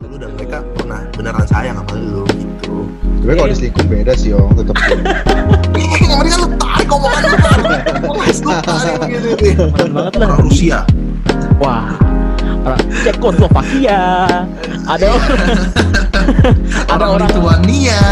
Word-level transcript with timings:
ke 0.00 0.04
lu 0.08 0.16
dan 0.16 0.30
mereka 0.38 0.64
pernah 0.72 1.00
beneran 1.12 1.44
sayang 1.44 1.76
sama 1.76 1.94
lu 2.00 2.24
gitu 2.32 2.88
Tapi 3.22 3.32
kalau 3.38 3.50
diselingkuh 3.52 3.86
beda 3.86 4.12
sih, 4.16 4.32
Yong. 4.32 4.50
Tetap 4.56 4.76
yang 4.82 6.18
kan 6.18 6.38
lu 6.42 6.48
tarik 6.58 6.88
omongan 6.90 7.20
lu 7.22 7.28
lu 7.28 7.38
tarik 7.38 9.00
gitu 9.12 9.28
banget 9.92 10.12
lah. 10.16 10.26
orang 10.32 10.40
Rusia 10.42 10.78
Wah. 11.62 11.92
Orang 12.62 12.80
Cekoslovakia. 13.06 14.02
Ada 14.86 15.06
ada 16.90 17.04
orang 17.06 17.10
orang 17.22 17.28
Lituania 17.30 18.02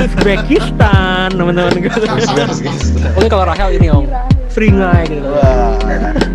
Uzbekistan, 0.00 1.28
teman-teman 1.32 1.76
gitu. 1.80 2.00
Oke 3.16 3.26
kalau 3.28 3.44
Rahel 3.48 3.76
ini 3.76 3.88
om, 3.92 4.08
seringai 4.48 5.04
gitu. 5.08 5.28
Wah. 5.28 5.76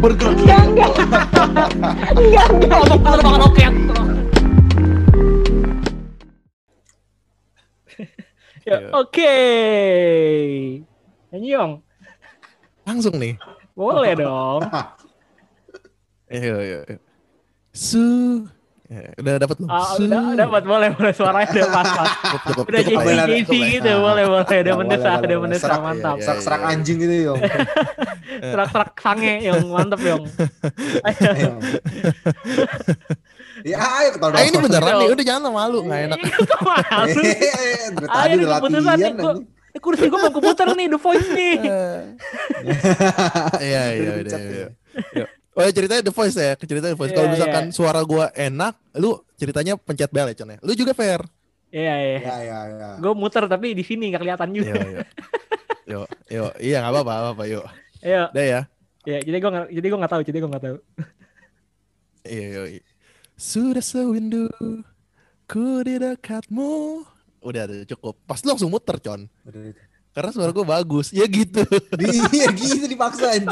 bergerak 0.02 0.38
Enggak, 0.38 0.62
enggak. 0.70 0.92
Enggak, 2.14 2.48
enggak. 2.54 2.78
Kalau 3.02 3.22
makan 3.26 3.42
oke. 3.50 3.66
Ya, 8.70 8.94
Oke. 8.94 9.34
Nyanyi 11.34 11.50
Yong, 11.58 11.74
Langsung 12.86 13.18
nih. 13.18 13.34
boleh 13.74 14.14
dong. 14.14 14.62
Ayo, 16.30 16.54
ayo. 16.64 16.80
Su. 17.74 18.46
Ya, 18.90 19.14
udah 19.16 19.34
dapat 19.38 19.56
belum? 19.56 19.70
Ah, 19.70 19.86
Su. 19.94 20.02
udah 20.02 20.34
dapat 20.34 20.64
boleh 20.66 20.90
boleh 20.92 21.14
suaranya 21.14 21.46
udah 21.48 21.70
pas 21.70 21.90
pas. 21.94 22.10
Cukup, 22.26 22.42
cukup, 22.42 22.66
Udah 22.66 22.82
cukup 22.82 22.90
ya. 22.90 23.06
boleh, 23.06 23.22
JC 23.22 23.38
cukup 23.38 23.54
lah. 23.54 23.70
gitu, 23.70 23.92
boleh 23.94 24.24
boleh. 24.26 24.42
Udah 24.42 24.50
Boleh, 24.50 24.74
mendesah, 24.76 24.98
boleh, 25.06 25.14
udah 25.14 25.30
boleh. 25.30 25.38
mendesah 25.40 25.62
Serak, 25.64 25.80
mantap. 25.80 26.16
iya. 26.16 26.26
Serak-serak 26.26 26.62
anjing 26.66 26.98
gitu, 26.98 27.16
Yong. 27.24 27.40
Serak-serak 28.50 28.92
sange 28.98 29.34
yang 29.40 29.58
mantep 29.68 30.02
Yong. 30.02 30.24
Ayo. 31.06 31.32
Ya, 33.60 33.76
ayo 33.76 34.16
ketawa 34.16 34.32
Ah, 34.34 34.48
ini 34.48 34.56
beneran 34.56 34.94
nih, 34.98 35.10
udah 35.12 35.26
jangan 35.28 35.52
malu, 35.52 35.84
nggak 35.84 36.00
enak. 36.08 36.20
Kok 36.48 36.62
malu? 36.64 37.20
Eh, 37.20 37.92
dari 37.92 38.08
Ayo 38.08 38.08
Tadi 38.08 38.34
udah 38.40 38.58
keputusan 38.58 38.84
latihan 38.88 39.16
eh, 39.70 39.82
kursi 39.84 40.06
gue 40.08 40.16
mau 40.18 40.32
keputar 40.32 40.68
nih, 40.72 40.88
The 40.88 40.98
Voice 40.98 41.30
nih. 41.30 41.56
Iya, 43.60 43.84
iya, 43.92 44.12
Udah 44.18 44.40
iya, 44.40 45.26
iya. 45.60 45.68
iya. 45.68 45.68
Oh 45.68 45.68
ya 45.68 45.72
ceritanya 45.76 46.04
The 46.08 46.14
Voice 46.16 46.36
ya, 46.40 46.54
ceritanya 46.56 46.94
The 46.96 47.00
Voice. 47.00 47.12
Kalau 47.12 47.28
Iya, 47.28 47.34
misalkan 47.36 47.66
iya. 47.68 47.76
suara 47.76 48.02
gua 48.08 48.26
enak, 48.32 48.74
lu 48.96 49.20
ceritanya 49.36 49.74
pencet 49.76 50.08
bel 50.10 50.32
ya 50.32 50.36
Con 50.40 50.56
ya. 50.56 50.60
Lu 50.64 50.72
juga 50.72 50.96
fair. 50.96 51.20
Iya, 51.70 51.94
iya. 52.00 52.18
Ya, 52.24 52.36
ya, 52.42 52.60
ya. 52.72 52.90
Gue 52.98 53.14
muter 53.14 53.46
tapi 53.46 53.78
di 53.78 53.84
sini 53.86 54.10
nggak 54.10 54.22
kelihatan 54.24 54.50
juga. 54.56 54.74
yo. 54.80 55.02
Yo, 55.90 56.06
yo, 56.30 56.54
iya 56.62 56.86
nggak 56.86 57.02
apa-apa, 57.02 57.14
apa-apa, 57.34 57.44
yuk. 57.50 57.66
Ayo, 58.06 58.30
Udah 58.30 58.46
ya. 58.46 58.62
ya 59.10 59.18
jadi 59.26 59.42
gue 59.42 59.52
jadi 59.74 59.86
gue 59.90 60.00
nggak 60.06 60.14
tahu, 60.14 60.22
jadi 60.22 60.38
gue 60.38 60.50
nggak 60.54 60.66
tahu. 60.70 60.78
Iya, 62.30 62.46
yo. 62.54 62.64
iya. 62.78 62.84
Sudah 63.34 63.82
sewindu 63.82 64.54
ku 65.50 65.82
di 65.82 65.98
dekatmu. 65.98 67.02
Udah, 67.42 67.66
udah 67.66 67.90
cukup. 67.90 68.22
Pas 68.30 68.38
lu 68.46 68.54
langsung 68.54 68.70
muter, 68.70 69.02
Con. 69.02 69.26
Udah, 69.50 69.60
udah. 69.74 69.86
Karena 70.20 70.36
suara 70.36 70.52
gua 70.52 70.68
bagus. 70.68 71.16
Ya 71.16 71.24
gitu. 71.24 71.64
Iya 72.36 72.52
gitu 72.52 72.86
dipaksa 72.86 73.32
anjing. 73.32 73.48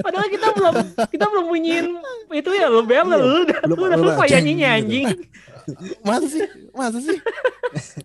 Padahal 0.00 0.32
kita 0.32 0.48
belum 0.56 0.74
kita 1.12 1.24
belum 1.28 1.44
bunyiin 1.44 1.86
itu 2.32 2.50
ya 2.56 2.72
lo 2.72 2.80
bel 2.80 3.04
lu 3.04 3.44
udah 3.44 3.60
belum- 3.68 3.76
lu 3.76 4.08
udah 4.08 4.16
aceng 4.16 4.32
nyanyinya 4.40 4.68
anjing. 4.80 5.06
Masa 6.00 6.26
sih? 6.26 6.42
Masa 6.72 6.98
sih? 7.04 7.18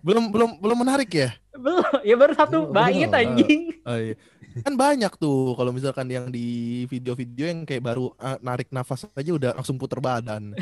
belum 0.04 0.28
belum 0.28 0.60
belum 0.60 0.76
menarik 0.76 1.08
ya? 1.08 1.32
Belum, 1.56 1.80
ya 2.04 2.14
baru 2.20 2.32
satu 2.36 2.68
bait 2.68 3.08
anjing. 3.08 3.80
Oh, 3.80 3.96
iya. 3.96 4.14
Kan 4.56 4.74
banyak 4.74 5.12
tuh 5.14 5.52
kalau 5.52 5.68
misalkan 5.68 6.06
yang 6.06 6.28
di 6.28 6.46
video-video 6.86 7.44
yang 7.44 7.60
kayak 7.62 7.82
baru 7.82 8.08
ah, 8.16 8.38
narik 8.38 8.70
nafas 8.70 9.04
aja 9.10 9.30
udah 9.30 9.50
langsung 9.52 9.76
puter 9.76 9.98
badan. 9.98 10.52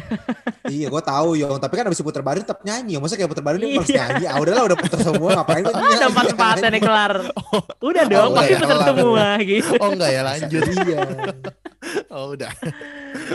Iya, 0.65 0.89
gue 0.89 1.03
tahu 1.05 1.37
Yong. 1.37 1.61
Tapi 1.61 1.77
kan 1.77 1.85
abis 1.85 2.01
puter 2.01 2.25
badan 2.25 2.41
tetap 2.41 2.65
nyanyi. 2.65 2.97
Masa 2.97 3.21
kayak 3.21 3.29
puter 3.29 3.45
badan 3.45 3.61
dia 3.61 3.77
harus 3.77 3.85
Iya. 3.85 4.01
nyanyi. 4.01 4.25
Ah 4.25 4.41
udahlah 4.41 4.65
udah 4.65 4.79
puter 4.81 4.97
semua. 4.99 5.29
Ngapain 5.37 5.61
gue 5.61 5.71
Ah, 5.71 5.93
ada 5.93 6.07
empat 6.09 6.27
empatan 6.33 6.71
nih 6.73 6.81
kelar. 6.81 7.13
Udah 7.93 8.05
dong, 8.09 8.25
Oh, 8.25 8.35
pasti 8.35 8.49
iya, 8.49 8.57
bener 8.57 8.73
kelar. 8.73 8.89
semua 8.89 9.27
gitu. 9.45 9.73
Oh 9.77 9.89
enggak 9.93 10.11
ya 10.11 10.23
lanjut. 10.25 10.63
Iya. 10.65 11.01
Oh 12.09 12.25
udah. 12.33 12.53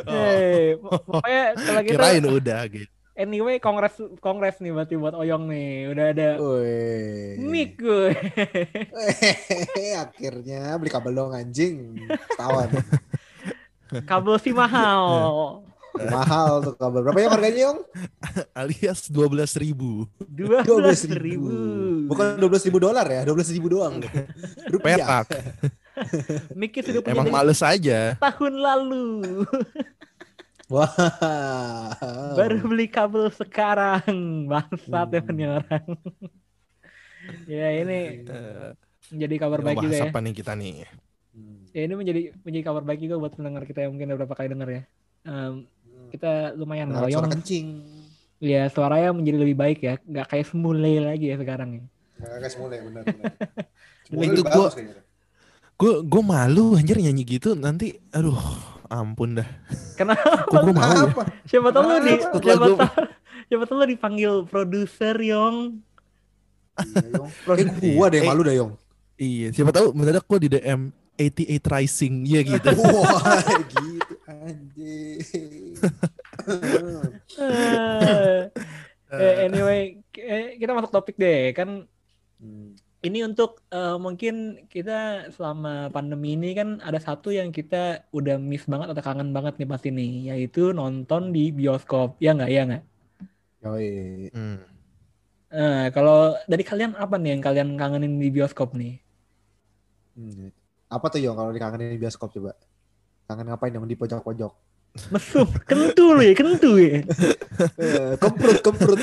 Oh, 0.04 0.14
Hei, 0.26 0.74
pokoknya 0.76 1.44
kalau 1.56 1.82
gitu 1.86 1.92
kirain 1.94 2.24
udah 2.26 2.62
gitu. 2.66 2.90
Anyway 3.20 3.60
kongres 3.60 4.00
kongres 4.24 4.64
nih 4.64 4.72
berarti 4.72 4.96
buat 4.96 5.12
Oyong 5.12 5.52
nih. 5.52 5.92
Udah 5.92 6.06
ada 6.16 6.30
mic 7.38 7.76
gue. 7.76 8.16
Akhirnya 10.08 10.80
beli 10.80 10.90
kabel 10.90 11.12
dong 11.12 11.36
anjing. 11.36 12.00
Setahun. 12.32 12.70
Kabel 14.08 14.36
si 14.40 14.56
mahal. 14.56 15.04
Mahal 16.14 16.64
tuh 16.64 16.78
kabel. 16.78 17.02
Berapa 17.02 17.20
ya 17.20 17.28
harganya 17.34 17.62
Yong? 17.66 17.80
Alias 18.54 19.10
12.000 19.10 19.58
ribu. 19.60 20.06
Dua 20.22 20.62
belas 20.64 21.02
ribu. 21.04 21.50
Bukan 22.06 22.38
12 22.38 22.68
ribu 22.70 22.78
dolar 22.78 23.04
ya, 23.10 23.26
12 23.26 23.58
ribu 23.58 23.68
doang. 23.74 23.98
Rupiah. 24.70 25.26
Perak. 25.26 25.28
Mikir 26.56 26.86
sudah 26.86 27.02
punya 27.04 27.12
Emang 27.12 27.28
dari 27.28 27.36
males 27.36 27.60
aja. 27.66 28.16
tahun 28.16 28.54
lalu. 28.62 29.44
Wah. 30.70 30.94
Baru 32.38 32.62
beli 32.64 32.86
kabel 32.86 33.34
sekarang. 33.34 34.06
Bangsat 34.46 35.10
Hmm. 35.10 35.34
nih 35.34 35.48
orang. 35.50 35.86
ya 37.50 37.68
ini 37.74 38.00
menjadi 39.10 39.36
kabar 39.42 39.60
baik 39.62 39.78
juga 39.82 39.98
ya. 39.98 40.06
apa 40.10 40.20
nih 40.22 40.34
kita 40.34 40.54
nih? 40.54 40.86
Hmm. 41.34 41.58
Ya 41.74 41.82
ini 41.86 41.94
menjadi 41.98 42.22
menjadi 42.46 42.64
kabar 42.64 42.84
baik 42.86 43.00
juga 43.02 43.16
buat 43.18 43.34
pendengar 43.34 43.66
kita 43.66 43.86
yang 43.86 43.92
mungkin 43.98 44.14
udah 44.14 44.20
berapa 44.22 44.36
kali 44.38 44.48
dengar 44.50 44.70
ya. 44.70 44.82
Em, 45.26 45.54
kita 46.10 46.54
lumayan 46.54 46.90
Nah, 46.90 47.06
suara 47.06 47.10
Oyong. 47.10 47.34
kencing. 47.34 47.68
Ya 48.40 48.70
suaranya 48.70 49.10
menjadi 49.12 49.38
lebih 49.42 49.58
baik 49.58 49.80
ya. 49.82 49.94
Nggak 50.00 50.26
kayak 50.30 50.46
semule 50.48 50.78
lagi 51.02 51.26
ya 51.28 51.38
sekarang 51.42 51.70
ya. 51.76 51.84
Nah, 52.20 52.38
guys, 52.38 52.56
mulai 52.56 52.80
benar 52.86 53.04
benar. 53.10 53.34
Itu 54.30 54.44
Gue 55.80 55.94
gue 56.04 56.22
malu 56.22 56.76
anjir 56.76 57.00
nyanyi 57.00 57.24
gitu 57.24 57.56
nanti 57.56 57.96
aduh 58.12 58.36
ampun 58.90 59.38
dah. 59.38 59.48
Kenapa? 59.94 60.44
Kok 60.44 60.60
gue 60.62 60.74
mau 60.74 60.84
ya? 60.84 61.06
Apa? 61.06 61.24
Siapa 61.46 61.70
tahu 61.70 61.84
lu 61.86 61.98
di 62.00 62.14
siapa 62.18 62.36
gua- 62.36 62.58
tahu 62.60 62.76
siapa 63.46 63.64
tahu 63.64 63.76
lu 63.78 63.86
dipanggil 63.88 64.34
produser 64.44 65.16
Yong. 65.16 65.58
Iya, 66.76 67.08
Yong. 67.14 67.30
Kayak 67.48 67.70
gua 67.94 68.08
deh 68.08 68.20
Eh, 68.20 68.26
malu 68.26 68.42
dah, 68.42 68.56
Yong. 68.56 68.72
Iya, 69.16 69.48
siapa 69.52 69.70
tahu 69.70 69.92
mendadak 69.92 70.24
gue 70.24 70.40
di 70.40 70.50
DM 70.50 70.82
88 71.16 71.60
Rising 71.70 72.16
ya 72.24 72.42
gitu. 72.42 72.70
Wah, 72.80 73.44
gitu 73.76 74.14
anjing. 74.26 75.76
Eh, 77.36 78.40
eh, 79.12 79.34
anyway, 79.44 79.80
eh, 80.14 80.56
kita 80.56 80.72
masuk 80.72 80.90
topik 80.90 81.16
deh. 81.16 81.52
Kan 81.52 81.86
Hmm. 82.40 82.72
Ini 83.00 83.24
untuk 83.24 83.64
eh, 83.72 83.96
mungkin 83.96 84.68
kita 84.68 85.32
selama 85.32 85.88
pandemi 85.90 86.36
ini 86.36 86.52
kan 86.52 86.84
ada 86.84 87.00
satu 87.00 87.32
yang 87.32 87.56
kita 87.56 88.04
udah 88.12 88.36
miss 88.36 88.68
banget 88.68 88.92
atau 88.92 89.04
kangen 89.04 89.32
banget 89.32 89.56
nih 89.56 89.70
pasti 89.72 89.90
nih, 89.90 90.36
yaitu 90.36 90.76
nonton 90.76 91.32
di 91.32 91.56
bioskop. 91.56 92.20
Ya 92.20 92.36
nggak? 92.36 92.52
Ya 92.52 92.62
nggak? 92.68 92.84
Yoi. 93.64 93.90
Hmm. 94.36 94.60
Eh, 95.50 95.86
kalau 95.96 96.38
dari 96.46 96.62
kalian 96.62 96.94
apa 97.00 97.16
nih 97.18 97.40
yang 97.40 97.42
kalian 97.42 97.70
kangenin 97.80 98.20
di 98.20 98.30
bioskop 98.30 98.76
nih? 98.76 99.00
Hmm. 100.20 100.52
Apa 100.92 101.06
tuh 101.08 101.24
Yong 101.24 101.38
kalau 101.40 101.52
dikangenin 101.56 101.96
di 101.96 102.00
bioskop 102.02 102.36
coba? 102.36 102.54
Kangen 103.26 103.48
ngapain 103.48 103.72
dong 103.72 103.88
di 103.88 103.96
pojok-pojok? 103.96 104.69
Mesum, 105.14 105.48
kentu 105.70 106.18
lu 106.18 106.22
ya, 106.26 106.34
kentu 106.34 106.76
ya. 106.82 107.06
Eh, 107.78 108.14
kemprut 108.20 108.60
kemprut. 108.66 109.00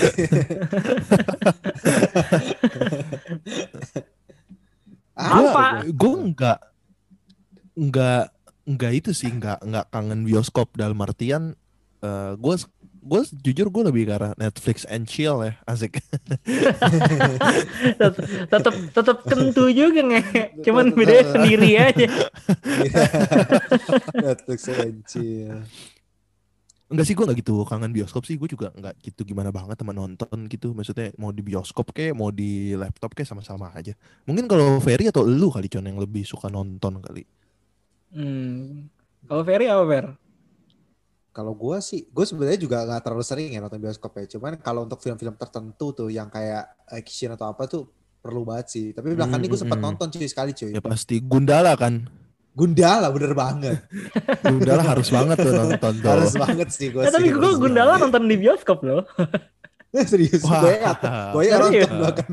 Apa? 5.16 5.86
Gue 5.88 6.14
enggak 6.30 6.58
enggak 7.76 8.34
enggak 8.69 8.92
itu 8.92 9.10
sih 9.16 9.30
enggak 9.32 9.62
enggak 9.64 9.88
kangen 9.88 10.25
bioskop 10.26 10.72
dalam 10.76 11.00
artian 11.00 11.56
eh 12.04 12.32
gue 12.36 12.54
gue 13.06 13.21
jujur 13.47 13.67
gue 13.71 13.83
lebih 13.87 14.03
ke 14.11 14.12
arah 14.19 14.33
Netflix 14.34 14.83
and 14.91 15.06
chill 15.06 15.38
ya 15.47 15.55
asik. 15.70 16.03
Tetap 18.53 18.75
tetap 18.91 19.19
kentu 19.25 19.70
juga 19.70 20.03
nge. 20.03 20.23
Cuman 20.67 20.91
bedanya 20.93 21.25
sendiri 21.31 21.70
aja. 21.79 22.08
Netflix 24.26 24.67
anjir. 24.69 25.62
enggak 26.87 27.03
sih 27.03 27.19
gue 27.19 27.26
nggak 27.26 27.38
gitu 27.43 27.62
kangen 27.67 27.94
bioskop 27.94 28.26
sih. 28.26 28.35
Gue 28.35 28.50
juga 28.50 28.75
enggak 28.75 28.99
gitu 29.03 29.23
gimana 29.23 29.55
banget 29.55 29.79
teman 29.79 29.94
nonton 29.94 30.50
gitu. 30.50 30.75
Maksudnya 30.75 31.14
mau 31.14 31.31
di 31.31 31.43
bioskop 31.47 31.94
kayak 31.94 32.19
mau 32.19 32.35
di 32.35 32.75
laptop 32.75 33.14
kayak 33.14 33.31
sama-sama 33.31 33.70
aja. 33.75 33.94
Mungkin 34.26 34.50
kalau 34.50 34.82
Ferry 34.82 35.06
atau 35.06 35.23
lu 35.23 35.49
kali 35.55 35.70
con 35.70 35.87
yang 35.87 36.02
lebih 36.02 36.26
suka 36.26 36.50
nonton 36.50 36.99
kali? 36.99 37.23
Hmm. 38.06 38.87
kalau 39.26 39.43
Ferry 39.43 39.67
apa 39.67 39.85
Fer 39.91 40.06
Kalau 41.37 41.53
gue 41.53 41.77
sih, 41.81 42.09
gue 42.09 42.25
sebenarnya 42.25 42.56
juga 42.56 42.81
nggak 42.83 43.03
terlalu 43.03 43.21
sering 43.23 43.53
ya 43.53 43.61
nonton 43.61 43.77
bioskop 43.77 44.17
ya. 44.17 44.25
Cuman 44.27 44.56
kalau 44.59 44.81
untuk 44.83 44.97
film-film 44.97 45.37
tertentu 45.37 45.93
tuh 45.93 46.09
yang 46.09 46.27
kayak 46.27 46.65
action 46.88 47.29
atau 47.31 47.47
apa 47.47 47.69
tuh 47.69 47.85
perlu 48.17 48.41
banget 48.43 48.67
sih. 48.67 48.87
Tapi 48.91 49.12
belakangan 49.12 49.38
ini 49.38 49.47
gue 49.47 49.61
sempat 49.61 49.77
Hmm, 49.77 49.85
hmm, 49.85 49.93
nonton 49.93 50.06
cuy 50.11 50.25
sekali 50.25 50.50
cuy. 50.50 50.73
ya 50.73 50.81
pasti 50.81 51.21
Gundala 51.21 51.77
kan 51.77 52.09
Gundala 52.50 53.12
bener 53.12 53.37
banget. 53.37 53.85
Gundala 54.49 54.81
harus 54.83 55.12
banget 55.12 55.37
tuh 55.37 55.53
nonton 55.53 55.93
tuh 56.00 56.09
Harus 56.09 56.33
banget 56.35 56.69
sih 56.73 56.88
gue 56.88 57.05
Eh, 57.05 57.12
tapi 57.12 57.29
gue 57.29 57.50
Gundala 57.55 58.00
nonton 58.00 58.25
di 58.25 58.35
bioskop 58.35 58.81
loh 58.81 59.05
serius, 59.94 60.43
Wah. 60.43 60.61
gue 60.61 60.75
ya, 60.75 60.93
gue 61.31 61.43
ya 61.43 61.56
Serius? 61.56 61.88
nonton 61.88 61.97
bahkan. 62.03 62.29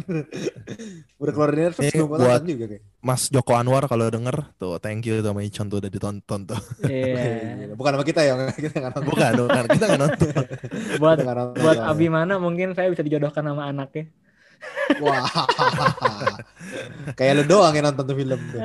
Udah 1.16 1.32
keluar 1.32 1.50
dari 1.50 1.62
Netflix 1.64 1.90
Eh, 1.90 2.04
buat- 2.04 2.44
juga 2.44 2.66
kayak. 2.68 2.84
Mas 3.00 3.22
Joko 3.28 3.54
Anwar 3.54 3.84
kalau 3.86 4.06
denger 4.08 4.36
tuh 4.56 4.80
thank 4.80 5.04
you 5.04 5.20
sama 5.20 5.40
Icon 5.42 5.68
tuh 5.68 5.78
udah 5.78 5.88
ditonton 5.88 6.40
tuh. 6.44 6.60
Iya. 6.84 7.72
Bukan 7.80 7.92
sama 7.94 8.04
kita 8.04 8.22
ya, 8.22 8.34
kita 8.68 8.76
nggak 8.76 8.92
nonton. 8.94 9.04
Bukan, 9.08 9.32
bukan 9.44 9.64
kita 9.70 9.86
nggak 9.86 10.02
nonton. 10.02 10.30
buat 11.02 11.18
Kita 11.18 11.32
nonton 11.32 11.60
buat 11.60 11.78
soalnya. 11.78 11.94
Abimana 11.94 12.34
mungkin 12.36 12.74
saya 12.74 12.88
bisa 12.90 13.00
dijodohkan 13.02 13.44
sama 13.44 13.70
anaknya. 13.70 14.12
Wah. 15.00 15.28
Kayak 17.14 17.34
lu 17.38 17.44
doang 17.46 17.72
yang 17.72 17.86
nonton 17.88 18.04
tuh 18.04 18.16
film 18.16 18.40
tuh. 18.52 18.60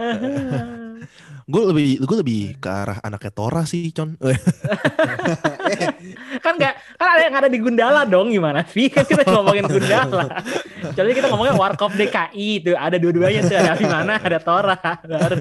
Gue 1.49 1.62
lebih 1.64 2.05
gue 2.05 2.17
lebih 2.20 2.40
ke 2.58 2.69
arah 2.69 3.00
anaknya 3.00 3.32
Tora 3.32 3.64
sih, 3.64 3.88
Con. 3.90 4.14
Kan 6.98 7.08
ada 7.14 7.22
yang 7.22 7.36
ada 7.38 7.46
di 7.46 7.58
Gundala 7.62 8.02
dong 8.02 8.34
gimana 8.34 8.66
sih 8.66 8.90
kan 8.90 9.06
kita 9.06 9.22
ngomongin 9.30 9.70
Gundala 9.72 10.42
jadi 10.98 11.14
kita 11.14 11.30
ngomongin 11.30 11.54
Warkop 11.54 11.94
DKI 11.94 12.48
itu 12.58 12.74
ada 12.74 12.98
dua-duanya 12.98 13.46
tuh 13.46 13.54
ada 13.54 13.70
Abimana 13.78 14.18
ada 14.18 14.38
Tora 14.42 14.74
baru 15.06 15.38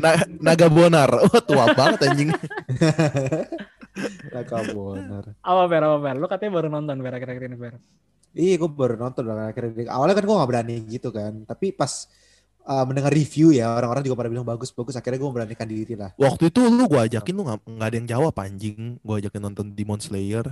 Na- 0.00 0.24
Naga 0.40 0.66
Bonar. 0.72 1.12
Wah, 1.12 1.42
tua 1.44 1.64
banget 1.76 2.08
anjing. 2.08 2.32
Raka 4.32 4.58
Bonar. 4.72 5.24
apa 5.42 5.62
Fer 5.68 5.82
apa 5.82 5.98
Fer 6.00 6.16
lu 6.16 6.26
katanya 6.30 6.52
baru 6.56 6.68
nonton 6.70 6.96
Fer 7.02 7.14
akhir-akhir 7.20 7.44
ini 7.52 7.56
Fer 7.58 7.74
Iya, 8.38 8.54
gue 8.60 8.70
baru 8.70 8.94
nonton 9.00 9.24
akhirnya. 9.24 9.88
Awalnya 9.88 10.14
kan 10.14 10.24
gue 10.28 10.36
gak 10.36 10.50
berani 10.52 10.76
gitu 10.86 11.08
kan. 11.10 11.42
Tapi 11.48 11.72
pas 11.74 12.06
uh, 12.68 12.84
mendengar 12.84 13.10
review 13.10 13.50
ya, 13.50 13.72
orang-orang 13.72 14.04
juga 14.04 14.20
pada 14.20 14.28
bilang 14.30 14.46
bagus-bagus. 14.46 14.94
Akhirnya 14.94 15.18
gue 15.18 15.28
memberanikan 15.32 15.66
diri 15.66 15.96
lah. 15.96 16.12
Waktu 16.14 16.52
itu 16.52 16.60
lu 16.68 16.86
gue 16.86 17.00
ajakin 17.08 17.34
lu 17.34 17.42
nggak 17.48 17.58
nggak 17.66 17.88
ada 17.88 17.96
yang 17.98 18.08
jawab 18.08 18.34
anjing. 18.38 19.00
Gue 19.00 19.24
ajakin 19.24 19.42
nonton 19.42 19.72
Demon 19.72 19.98
Slayer. 19.98 20.44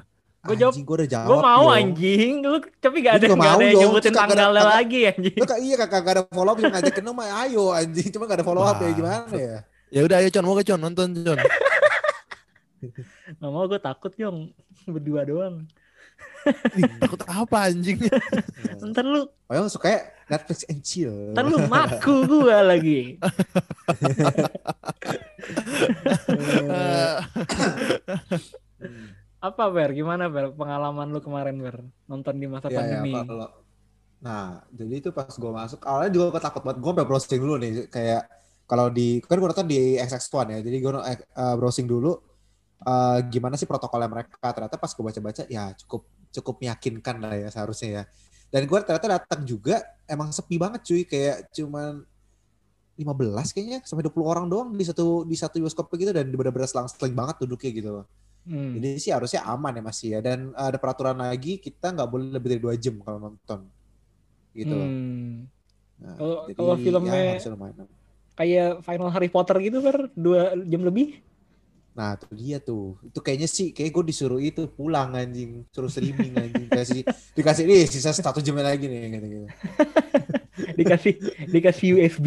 Gua 0.46 0.56
jawab- 0.56 0.72
Anjing, 0.72 0.84
gue 0.84 0.96
udah 0.96 1.08
jawab. 1.08 1.26
gue 1.26 1.36
mau 1.38 1.62
Yong. 1.62 1.76
anjing 1.76 2.32
lu 2.40 2.56
tapi 2.76 2.96
gak 3.00 3.12
ada 3.14 3.26
gak 3.26 3.36
mau, 3.36 3.52
ada 3.52 3.64
yang 3.64 3.78
nyebutin 3.80 4.12
tanggalnya 4.12 4.64
lagi 4.64 4.98
anjing 5.04 5.34
Lu 5.34 5.44
kak 5.44 5.58
iya 5.58 5.74
kakak 5.76 6.00
gak 6.00 6.12
ada 6.12 6.22
follow 6.28 6.48
up, 6.48 6.56
cuma 6.56 6.68
ngajakin 6.72 7.02
lu 7.02 7.12
mah 7.12 7.26
ayo 7.42 7.62
anjing. 7.70 8.08
Cuma 8.08 8.24
gak 8.24 8.36
ada 8.36 8.44
follow 8.44 8.62
up 8.62 8.76
ya 8.76 8.90
gimana 8.90 9.32
ya. 9.32 9.56
Ya 9.88 10.00
udah 10.02 10.18
ayo 10.18 10.28
Con, 10.28 10.42
mau 10.42 10.54
ke 10.54 10.62
Con 10.62 10.78
nonton 10.78 11.08
Con. 11.16 11.38
gak 13.36 13.44
mau 13.44 13.64
gue 13.64 13.78
takut 13.78 14.10
Yong 14.14 14.50
berdua 14.86 15.22
doang 15.22 15.62
Ih, 16.72 16.86
takut 16.96 17.18
apa 17.26 17.66
anjing? 17.66 17.98
ntar 18.86 19.02
lu 19.02 19.26
Oh 19.46 19.52
yang 19.52 19.66
suka 19.66 20.14
Netflix 20.26 20.64
and 20.64 20.80
chill. 20.80 21.12
ntar 21.30 21.44
lu 21.44 21.60
maku 21.66 22.24
gue 22.24 22.56
lagi 22.56 23.00
apa 29.56 29.72
Fer 29.72 29.90
gimana 29.96 30.28
Fer 30.28 30.52
pengalaman 30.52 31.08
lu 31.08 31.24
kemarin 31.24 31.56
Fer 31.56 31.80
nonton 32.04 32.34
di 32.36 32.44
masa 32.44 32.68
Iya, 32.68 32.76
pandemi 32.84 33.16
iya, 33.16 33.24
kalau 33.24 33.48
Nah, 34.16 34.64
jadi 34.72 34.94
itu 35.04 35.10
pas 35.12 35.28
gue 35.28 35.52
masuk, 35.52 35.80
awalnya 35.84 36.10
juga 36.10 36.26
gue 36.36 36.42
takut 36.42 36.62
banget. 36.64 36.78
Gue 36.80 36.92
browsing 37.04 37.40
dulu 37.40 37.54
nih, 37.60 37.72
kayak 37.92 38.22
kalau 38.64 38.88
di, 38.88 39.20
kan 39.22 39.36
gue 39.38 39.48
nonton 39.48 39.68
di 39.68 40.00
XX1 40.00 40.56
ya, 40.56 40.58
jadi 40.64 40.76
gue 40.80 40.92
uh, 40.96 41.54
browsing 41.60 41.86
dulu 41.86 42.16
uh, 42.82 43.18
gimana 43.28 43.54
sih 43.60 43.68
protokolnya 43.68 44.08
mereka. 44.08 44.40
Ternyata 44.40 44.80
pas 44.80 44.90
gue 44.90 45.04
baca-baca, 45.04 45.42
ya 45.46 45.70
cukup 45.84 46.08
cukup 46.32 46.54
meyakinkan 46.64 47.16
lah 47.22 47.34
ya 47.36 47.48
seharusnya 47.52 47.88
ya. 47.92 48.02
Dan 48.50 48.64
gue 48.64 48.78
ternyata 48.82 49.20
datang 49.20 49.40
juga, 49.44 49.84
emang 50.08 50.32
sepi 50.32 50.56
banget 50.56 50.80
cuy, 50.82 51.02
kayak 51.04 51.52
cuman 51.52 52.02
15 52.96 53.52
kayaknya 53.52 53.78
sampai 53.84 54.08
20 54.08 54.24
orang 54.24 54.46
doang 54.48 54.68
di 54.72 54.80
satu 54.80 55.28
di 55.28 55.36
satu 55.36 55.60
bioskop 55.60 55.92
gitu 56.00 56.16
dan 56.16 56.32
benar-benar 56.32 56.64
selang-seling 56.64 57.12
banget 57.12 57.44
duduknya 57.44 57.70
gitu 57.70 57.90
loh. 58.00 58.06
Hmm. 58.46 58.78
Jadi 58.78 59.02
sih 59.02 59.10
harusnya 59.10 59.42
aman 59.42 59.74
ya 59.74 59.82
masih 59.82 60.08
ya 60.14 60.20
dan 60.22 60.54
ada 60.54 60.78
peraturan 60.78 61.18
lagi 61.18 61.58
kita 61.58 61.90
nggak 61.90 62.06
boleh 62.06 62.30
lebih 62.30 62.48
dari 62.54 62.62
dua 62.62 62.74
jam 62.78 62.94
kalau 63.02 63.18
nonton 63.18 63.66
gitu. 64.54 64.70
loh. 64.70 64.86
Hmm. 64.86 65.50
Nah, 65.98 66.14
Kalau- 66.14 66.40
jadi 66.46 66.54
kalau 66.54 66.74
filmnya- 66.78 67.14
ya, 67.34 67.84
kayak 68.36 68.70
final 68.84 69.08
Harry 69.10 69.30
Potter 69.32 69.56
gitu 69.58 69.80
Fer 69.80 70.12
dua 70.14 70.54
jam 70.62 70.82
lebih 70.84 71.26
Nah 71.96 72.12
itu 72.12 72.28
dia 72.36 72.60
tuh. 72.60 73.00
Itu 73.00 73.24
kayaknya 73.24 73.48
sih 73.48 73.72
kayak 73.72 73.88
gue 73.88 74.04
disuruh 74.12 74.36
itu 74.36 74.68
pulang 74.68 75.16
anjing, 75.16 75.64
suruh 75.72 75.88
streaming 75.88 76.36
anjing. 76.36 76.68
Dikasih 76.68 77.00
dikasih 77.32 77.64
nih 77.64 77.88
sisa 77.88 78.12
satu 78.12 78.44
jam 78.44 78.52
lagi 78.60 78.84
nih 78.84 79.16
gitu 79.16 79.26
gitu. 79.32 79.46
dikasih 80.76 81.12
dikasih 81.48 81.88
USB 81.96 82.26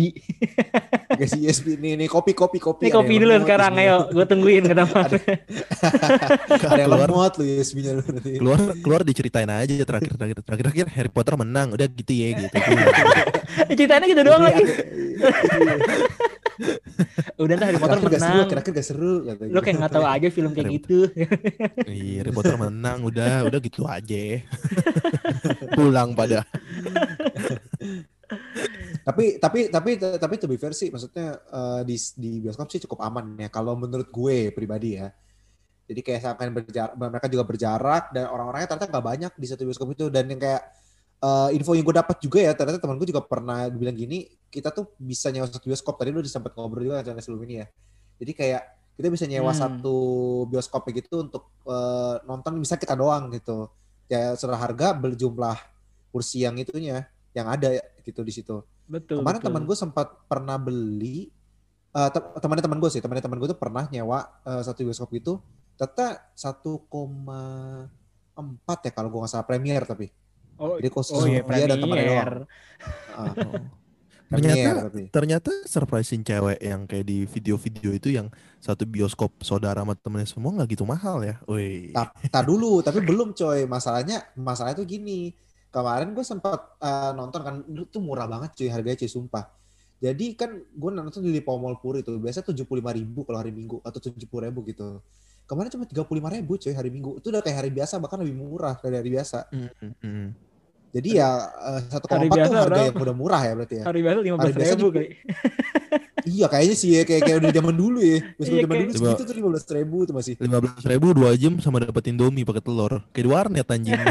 Dikasih 1.09 1.39
USB 1.43 1.67
nih 1.75 1.93
nih 1.95 2.07
kopi 2.07 2.33
kopi 2.33 2.57
kopi. 2.57 2.85
ini 2.85 2.89
Ada 2.89 2.97
kopi 2.97 3.13
dulu 3.17 3.33
sekarang 3.39 3.73
ayo 3.77 3.97
gue 4.09 4.25
tungguin 4.25 4.63
kenapa 4.65 5.05
Ada 6.71 6.79
yang 6.79 6.91
lemot 6.91 7.33
lu 7.35 7.43
USB-nya 7.45 7.91
keluar 8.35 8.59
keluar 8.79 9.01
diceritain 9.01 9.47
aja 9.47 9.73
terakhir 9.79 10.11
terakhir 10.15 10.37
terakhir 10.41 10.65
terakhir 10.65 10.85
Harry 10.91 11.11
Potter 11.11 11.33
menang 11.35 11.73
udah 11.73 11.87
gitu 11.87 12.11
ya 12.11 12.29
gitu. 12.35 12.55
ceritanya 13.77 14.05
gitu 14.05 14.21
doang 14.21 14.43
lagi 14.43 14.63
udah 17.39 17.53
ntar 17.55 17.67
Harry 17.71 17.79
Potter 17.79 17.97
Kira-kira 17.99 18.11
gak 18.11 18.19
seru, 18.19 18.35
menang 18.35 18.49
kira-kira 18.49 18.73
gak 18.75 18.87
seru. 18.87 19.11
kata 19.23 19.39
lo 19.39 19.47
gitu. 19.47 19.59
kayak 19.61 19.75
nggak 19.79 19.91
tahu 19.91 20.05
aja 20.05 20.27
film 20.29 20.51
kayak 20.51 20.67
gitu 20.75 20.97
Iya, 21.87 22.15
Harry 22.19 22.31
Potter 22.31 22.55
menang 22.55 22.99
udah 23.01 23.33
udah 23.47 23.59
gitu 23.59 23.81
aja. 23.85 24.23
Pulang 25.73 26.11
pada. 26.13 26.43
Tapi 29.09 29.41
tapi 29.41 29.59
tapi 29.73 29.97
tapi 29.97 30.35
to 30.37 30.45
be 30.45 30.61
fair 30.61 30.77
sih 30.77 30.93
maksudnya 30.93 31.41
eh, 31.41 31.81
di 31.81 31.97
di 32.13 32.31
bioskop 32.45 32.69
sih 32.69 32.77
cukup 32.85 33.01
aman 33.01 33.33
ya. 33.41 33.49
Kalau 33.49 33.73
menurut 33.73 34.05
gue 34.13 34.53
pribadi 34.53 35.01
ya. 35.01 35.09
Jadi 35.89 36.05
kayak 36.05 36.21
sampai 36.21 36.53
berjarak 36.53 36.93
mereka 36.93 37.27
juga 37.33 37.43
berjarak 37.49 38.13
dan 38.13 38.29
orang-orangnya 38.29 38.69
ternyata 38.69 38.87
nggak 38.93 39.05
banyak 39.09 39.31
di 39.33 39.47
satu 39.49 39.65
bioskop 39.65 39.89
itu. 39.97 40.05
Dan 40.13 40.29
yang 40.29 40.37
kayak 40.37 40.61
eh, 41.25 41.49
info 41.57 41.73
yang 41.73 41.81
gue 41.89 41.97
dapat 41.97 42.17
juga 42.21 42.39
ya 42.45 42.51
ternyata 42.53 42.77
teman 42.77 43.01
gue 43.01 43.09
juga 43.09 43.25
pernah 43.25 43.65
bilang 43.73 43.97
gini 43.97 44.29
kita 44.53 44.69
tuh 44.69 44.93
bisa 45.01 45.33
nyewa 45.33 45.49
satu 45.49 45.65
bioskop. 45.65 45.97
Tadi 45.97 46.09
lu 46.13 46.21
sempat 46.29 46.53
ngobrol 46.53 46.85
juga 46.85 47.01
kan 47.01 47.17
sebelum 47.17 47.41
ini 47.49 47.65
ya. 47.65 47.67
Jadi 48.21 48.31
kayak 48.37 48.63
kita 48.99 49.07
bisa 49.09 49.25
nyewa 49.25 49.49
Hmm. 49.55 49.61
satu 49.63 49.97
bioskop 50.45 50.85
gitu 50.93 51.25
untuk 51.25 51.49
eh, 51.65 52.15
nonton 52.29 52.61
bisa 52.61 52.77
kita 52.77 52.93
doang 52.93 53.33
gitu. 53.33 53.65
Ya 54.05 54.37
secara 54.37 54.59
harga 54.61 54.93
berjumlah 54.93 55.57
kursi 56.13 56.45
yang 56.45 56.57
itunya 56.57 57.09
yang 57.33 57.45
ada 57.49 57.77
gitu 58.01 58.25
di 58.25 58.33
situ 58.33 58.65
betul 58.89 59.21
Kemarin 59.21 59.39
teman 59.39 59.63
gue 59.63 59.77
sempat 59.77 60.07
pernah 60.25 60.57
beli 60.57 61.29
eh 61.89 62.09
te- 62.09 62.37
temannya 62.37 62.61
teman 62.61 62.77
gue 62.77 62.89
sih, 62.89 62.99
temannya 62.99 63.21
teman 63.21 63.37
gue 63.37 63.49
tuh 63.49 63.57
pernah 63.57 63.85
nyewa 63.87 64.19
eh, 64.43 64.61
satu 64.61 64.83
bioskop 64.83 65.09
itu 65.11 65.37
ternyata 65.73 66.33
1,4 66.35 67.87
ya 68.85 68.91
kalau 68.91 69.09
gue 69.09 69.19
nggak 69.19 69.31
salah 69.31 69.47
premier 69.47 69.81
tapi. 69.83 70.09
oh, 70.57 70.75
Jadi 70.75 70.89
khusus 70.89 71.15
oh 71.15 71.23
iya 71.23 71.39
dia 71.41 71.65
dan 71.65 71.77
temannya 71.79 72.03
doang. 72.03 72.17
premier 72.19 72.31
Ah, 73.09 73.33
Ternyata 74.29 74.53
premier 74.53 74.75
tapi. 74.85 75.03
ternyata 75.09 75.49
surprising 75.65 76.21
cewek 76.21 76.61
yang 76.61 76.85
kayak 76.85 77.01
di 77.03 77.25
video-video 77.25 77.89
itu 77.91 78.13
yang 78.13 78.29
satu 78.59 78.85
bioskop 78.85 79.41
saudara 79.41 79.81
sama 79.81 79.97
temennya 79.97 80.29
semua 80.29 80.53
nggak 80.53 80.69
gitu 80.69 80.85
mahal 80.85 81.25
ya. 81.25 81.41
Woi. 81.49 81.89
Ta- 81.89 82.13
tar 82.29 82.45
dulu, 82.45 82.85
tapi 82.85 83.01
belum 83.01 83.33
coy. 83.33 83.65
Masalahnya 83.65 84.29
masalahnya 84.37 84.77
tuh 84.77 84.85
gini. 84.85 85.33
Kemarin 85.69 86.17
gue 86.17 86.25
sempat 86.25 86.77
eh, 86.81 87.11
nonton 87.13 87.41
kan 87.45 87.55
itu 87.65 87.85
tuh 87.89 88.01
murah 88.01 88.25
banget 88.25 88.57
cuy 88.57 88.69
harganya 88.73 88.97
cuy 88.99 89.09
sumpah. 89.09 89.45
Jadi 89.99 90.33
kan 90.33 90.55
gue 90.55 90.89
nonton 90.95 91.21
di 91.21 91.29
Lipo 91.29 91.53
Mall 91.59 91.77
Puri 91.77 92.01
itu 92.01 92.15
biasa 92.15 92.41
tujuh 92.41 92.63
puluh 92.63 92.81
ribu 92.81 93.27
kalau 93.27 93.37
hari 93.37 93.51
Minggu 93.51 93.83
atau 93.83 93.99
tujuh 93.99 94.25
ribu 94.25 94.59
gitu. 94.65 95.03
Kemarin 95.45 95.69
cuma 95.73 95.85
tiga 95.85 96.03
puluh 96.07 96.23
ribu 96.25 96.55
cuy 96.57 96.73
hari 96.73 96.89
Minggu. 96.89 97.19
Itu 97.19 97.29
udah 97.29 97.43
kayak 97.43 97.65
hari 97.65 97.71
biasa 97.73 97.99
bahkan 97.99 98.17
lebih 98.23 98.39
murah 98.39 98.79
dari 98.81 98.95
hari 98.97 99.09
biasa. 99.13 99.51
Mm, 99.51 99.69
mm, 99.69 99.93
mm. 100.01 100.27
Jadi 100.89 101.09
ya 101.21 101.29
eh, 101.53 101.81
satu 101.85 102.05
Hari 102.09 102.25
koma 102.25 102.33
empat 102.33 102.49
tuh 102.49 102.57
harga 102.57 102.81
yang 102.89 102.97
udah 102.97 103.15
murah 103.15 103.41
ya 103.45 103.53
berarti 103.53 103.75
ya. 103.77 103.83
hari 103.85 103.99
biasa 104.01 104.17
lima 104.25 104.37
belas 104.41 104.55
ribu 104.57 104.89
kali 104.89 105.07
Iya 106.29 106.45
kayaknya 106.45 106.75
sih 106.75 106.89
ya 106.91 107.01
kayak 107.03 107.21
kayak 107.23 107.37
udah 107.39 107.51
zaman 107.51 107.73
dulu 107.73 107.99
ya. 107.99 108.17
Bioskop 108.31 108.45
Iya, 108.51 108.61
zaman 108.61 108.75
dulu 108.77 108.91
Coba- 108.91 109.01
segitu 109.07 109.23
tuh 109.23 109.35
lima 109.35 109.49
belas 109.49 109.63
ribu 109.67 109.97
tuh 110.03 110.13
masih. 110.13 110.33
lima 110.37 110.57
belas 110.59 110.83
ribu 110.83 111.07
dua 111.11 111.31
jam 111.33 111.53
sama 111.57 111.77
dapat 111.79 112.03
indomie 112.05 112.43
pakai 112.43 112.61
telur 112.61 113.01
kayak 113.09 113.19
di 113.19 113.29
warnet 113.29 113.67
anjing 113.67 113.97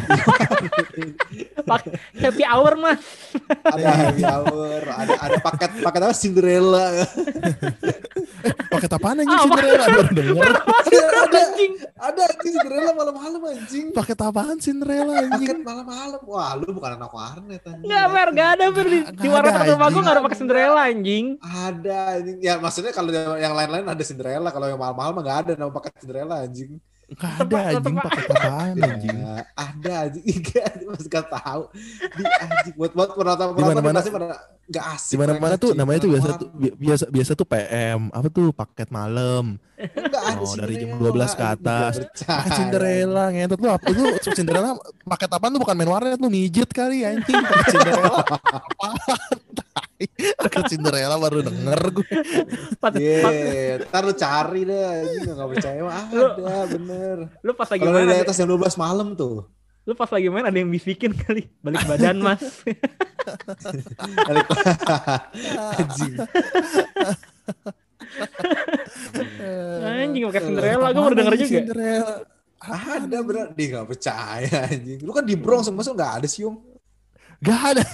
Pak- 1.60 1.84
happy 2.16 2.44
hour 2.44 2.72
mas 2.76 3.00
ada 3.62 3.90
happy 4.02 4.24
hour, 4.24 4.80
ada 4.82 5.14
ada 5.20 5.36
paket 5.38 5.70
paket 5.78 6.00
apa 6.00 6.14
Cinderella. 6.14 6.86
pakai 8.68 8.88
apaan 8.88 9.16
anjing 9.18 9.28
Ah, 9.30 9.44
Cinderella 9.44 9.84
baru 9.86 10.10
denger 10.10 10.44
ada 11.18 11.40
ada 11.98 12.22
anjing 12.24 12.52
Cinderella 12.54 12.92
malam-malam 12.94 13.40
anjing. 13.46 13.86
pakai 13.92 14.14
apaan 14.16 14.56
Cinderella 14.58 15.12
Paket 15.18 15.28
anjing 15.30 15.60
malam-malam. 15.62 16.20
Wah, 16.24 16.50
lu 16.54 16.70
bukan 16.70 16.90
anak 16.94 17.10
warnet 17.10 17.62
anjing. 17.62 17.84
nggak 17.84 18.04
mer 18.08 18.28
nggak 18.30 18.48
ada 18.50 18.64
Fer 18.70 18.86
di, 18.86 18.98
di 19.14 19.28
warnet 19.28 19.52
rumah 19.52 19.68
gue 19.68 19.76
anjing. 19.84 20.00
nggak 20.00 20.14
ada 20.14 20.22
pakai 20.22 20.38
Cinderella 20.38 20.80
anjing 20.84 21.24
Ada. 21.38 22.02
Ya 22.38 22.54
maksudnya 22.56 22.90
kalau 22.90 23.08
yang 23.34 23.52
lain-lain 23.52 23.84
ada 23.84 24.00
Cinderella, 24.00 24.48
kalau 24.48 24.66
yang 24.66 24.76
mahal-mahal 24.76 25.10
mah 25.10 25.22
nggak 25.22 25.38
ada. 25.42 25.52
Nama 25.54 25.70
paket 25.70 25.92
Cinderella 25.98 26.42
anjing. 26.42 26.76
Nggak 27.08 27.32
Tetep- 27.40 27.56
ada 27.56 27.70
anjing. 27.72 27.96
paket 27.98 28.24
apaan 28.34 28.74
anjing. 28.78 29.16
Ya, 29.16 29.34
ada 29.54 29.92
anjing. 30.02 30.24
Enggak 30.28 30.64
mas 30.86 31.06
gak 31.06 31.26
tahu. 31.26 31.62
Di 31.96 32.22
anjing. 32.22 32.74
Buat 32.74 32.92
buat 32.92 33.08
penonton 33.12 33.46
penonton 33.50 33.64
mana-mana- 33.74 33.98
pasti 33.98 34.12
pada 34.12 34.28
nggak 34.68 34.84
asik 34.92 35.08
Di 35.08 35.16
mana-mana 35.16 35.54
tuh 35.56 35.70
namanya 35.72 35.98
tuh 35.98 36.10
biasa 36.12 36.28
tuh 36.36 36.48
bi- 36.52 36.76
biasa 36.76 37.04
biasa 37.08 37.30
tuh 37.32 37.46
PM, 37.46 38.00
apa 38.10 38.28
tuh? 38.28 38.52
Paket 38.52 38.88
malam. 38.90 39.56
Enggak 39.78 40.22
ada 40.26 40.36
Oh, 40.38 40.52
dari 40.52 40.74
jam 40.76 40.88
Cinderella, 40.92 41.14
12 41.16 41.32
ke 41.32 41.40
anjing, 41.40 41.54
atas. 41.56 41.92
percaya. 41.96 42.36
Ah, 42.36 42.44
Cinderella 42.52 43.24
ngentot. 43.30 43.58
Lu 43.58 43.68
apa? 43.70 43.86
Lu 43.88 44.04
Cinderella 44.20 44.70
paket 45.02 45.30
apaan? 45.30 45.50
Tuh 45.50 45.60
bukan 45.60 45.74
main 45.74 45.88
warnet 45.88 46.20
lu 46.20 46.28
mijet 46.28 46.68
kali 46.68 46.98
anjing. 47.02 47.40
Paket 47.40 47.66
Cinderella 47.72 48.20
paket 50.40 50.64
Cinderella 50.68 51.16
baru 51.16 51.42
denger 51.42 51.80
gue 51.90 52.08
Iya, 52.94 53.82
ntar 53.84 54.02
lu 54.02 54.14
cari 54.14 54.62
deh, 54.62 54.78
anjing 54.78 55.22
nggak 55.28 55.48
percaya 55.50 55.80
mah 55.80 55.94
ada 56.06 56.64
bener. 56.68 57.16
lu 57.40 57.52
pas 57.52 57.66
lagi 57.66 57.82
Kalau 57.82 57.94
main 57.96 58.22
atas 58.22 58.36
jam 58.36 58.46
12 58.46 58.58
malam 58.76 59.08
tuh, 59.12 59.44
lu 59.82 59.92
pas 59.92 60.06
lagi 60.06 60.28
main 60.28 60.44
ada 60.44 60.54
yang 60.54 60.68
bisikin 60.68 61.10
kali 61.12 61.50
balik 61.58 61.82
badan 61.84 62.16
mas 62.18 62.38
balik 64.28 64.46
anjing. 65.74 66.14
anjing 69.80 70.22
pakai 70.24 70.42
Cinderella 70.42 70.86
gue 70.88 71.02
baru 71.02 71.16
denger 71.16 71.34
juga 71.36 71.48
Cinderella 71.58 72.14
Ada 72.58 73.18
bener, 73.22 73.46
dia 73.54 73.66
nggak 73.70 73.86
percaya 73.86 74.66
anjing. 74.66 74.98
Lu 75.00 75.14
kan 75.14 75.22
di 75.22 75.34
Bronx, 75.34 75.70
masa 75.70 75.94
nggak 75.94 76.12
ada 76.18 76.26
sih 76.26 76.42
Yung? 76.42 76.58
Gak 77.38 77.60
ada 77.70 77.84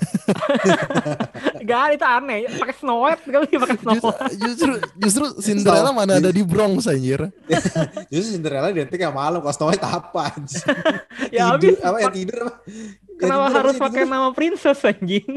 gak 1.68 1.80
ada 1.84 1.92
itu 1.92 2.06
aneh 2.08 2.38
pakai 2.56 2.74
Snow 2.80 2.98
White 3.04 3.24
kali 3.28 3.48
pakai 3.60 3.76
Snow 3.76 3.92
justru 3.92 4.08
White 4.08 4.36
justru, 4.40 4.72
justru 4.96 5.24
Cinderella 5.44 5.92
mana 5.92 6.16
ada 6.16 6.32
di 6.32 6.40
Bronx 6.40 6.88
anjir 6.88 7.28
Justru 8.12 8.40
Cinderella 8.40 8.72
identik 8.72 8.96
yang 8.96 9.12
malam, 9.12 9.44
kalau 9.44 9.52
Snow 9.52 9.68
White 9.68 9.84
apa 9.84 10.20
anjing? 10.32 10.64
ya 11.36 11.52
tidur, 11.56 11.76
habis 11.76 11.76
apa 11.84 11.96
ya 12.00 12.08
tidur 12.08 12.38
apa? 12.40 12.52
Ya, 12.64 13.16
kenapa 13.20 13.44
tidur 13.44 13.56
harus 13.60 13.74
pakai 13.76 14.02
tidur? 14.04 14.12
nama 14.16 14.28
princess 14.32 14.80
anjing 14.80 15.28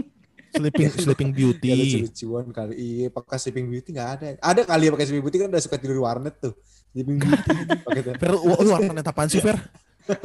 Sleeping 0.56 0.88
Sleeping 0.96 1.30
Ya 1.32 1.36
Beauty 1.36 1.70
lucu-lucuan 1.76 2.46
kali. 2.56 2.74
Iya, 2.80 3.08
pakai 3.12 3.38
Sleeping 3.38 3.68
Beauty 3.68 3.90
nggak 3.92 4.10
ada. 4.16 4.26
Ada 4.40 4.62
kali 4.64 4.84
ya 4.88 4.92
pakai 4.96 5.06
Sleeping 5.06 5.26
Beauty 5.28 5.38
kan 5.44 5.48
udah 5.52 5.62
suka 5.62 5.76
tidur 5.76 6.00
di 6.00 6.04
warnet 6.08 6.36
tuh. 6.40 6.54
Sleeping 6.96 7.18
Beauty 7.20 7.50
pakai. 7.84 8.02
Fer, 8.16 8.32
warnet 8.40 9.06
apaan 9.06 9.28
sih 9.28 9.44
Fer? 9.44 9.60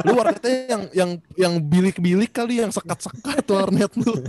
Lu 0.06 0.12
warnetnya 0.14 0.54
yang 0.68 0.82
yang 0.92 1.10
yang 1.34 1.54
bilik-bilik 1.58 2.30
kali 2.30 2.62
yang 2.62 2.70
sekat-sekat 2.70 3.44
warnet 3.50 3.92
lu. 3.98 4.12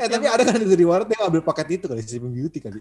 Eh 0.00 0.08
tapi 0.08 0.24
ada 0.24 0.42
kan 0.46 0.56
itu 0.56 0.76
di 0.76 0.86
warnet 0.86 1.12
yang 1.12 1.28
ngambil 1.28 1.42
paket 1.44 1.80
itu 1.80 1.84
kali 1.90 2.00
Sleeping 2.00 2.32
Beauty 2.32 2.58
kali. 2.62 2.80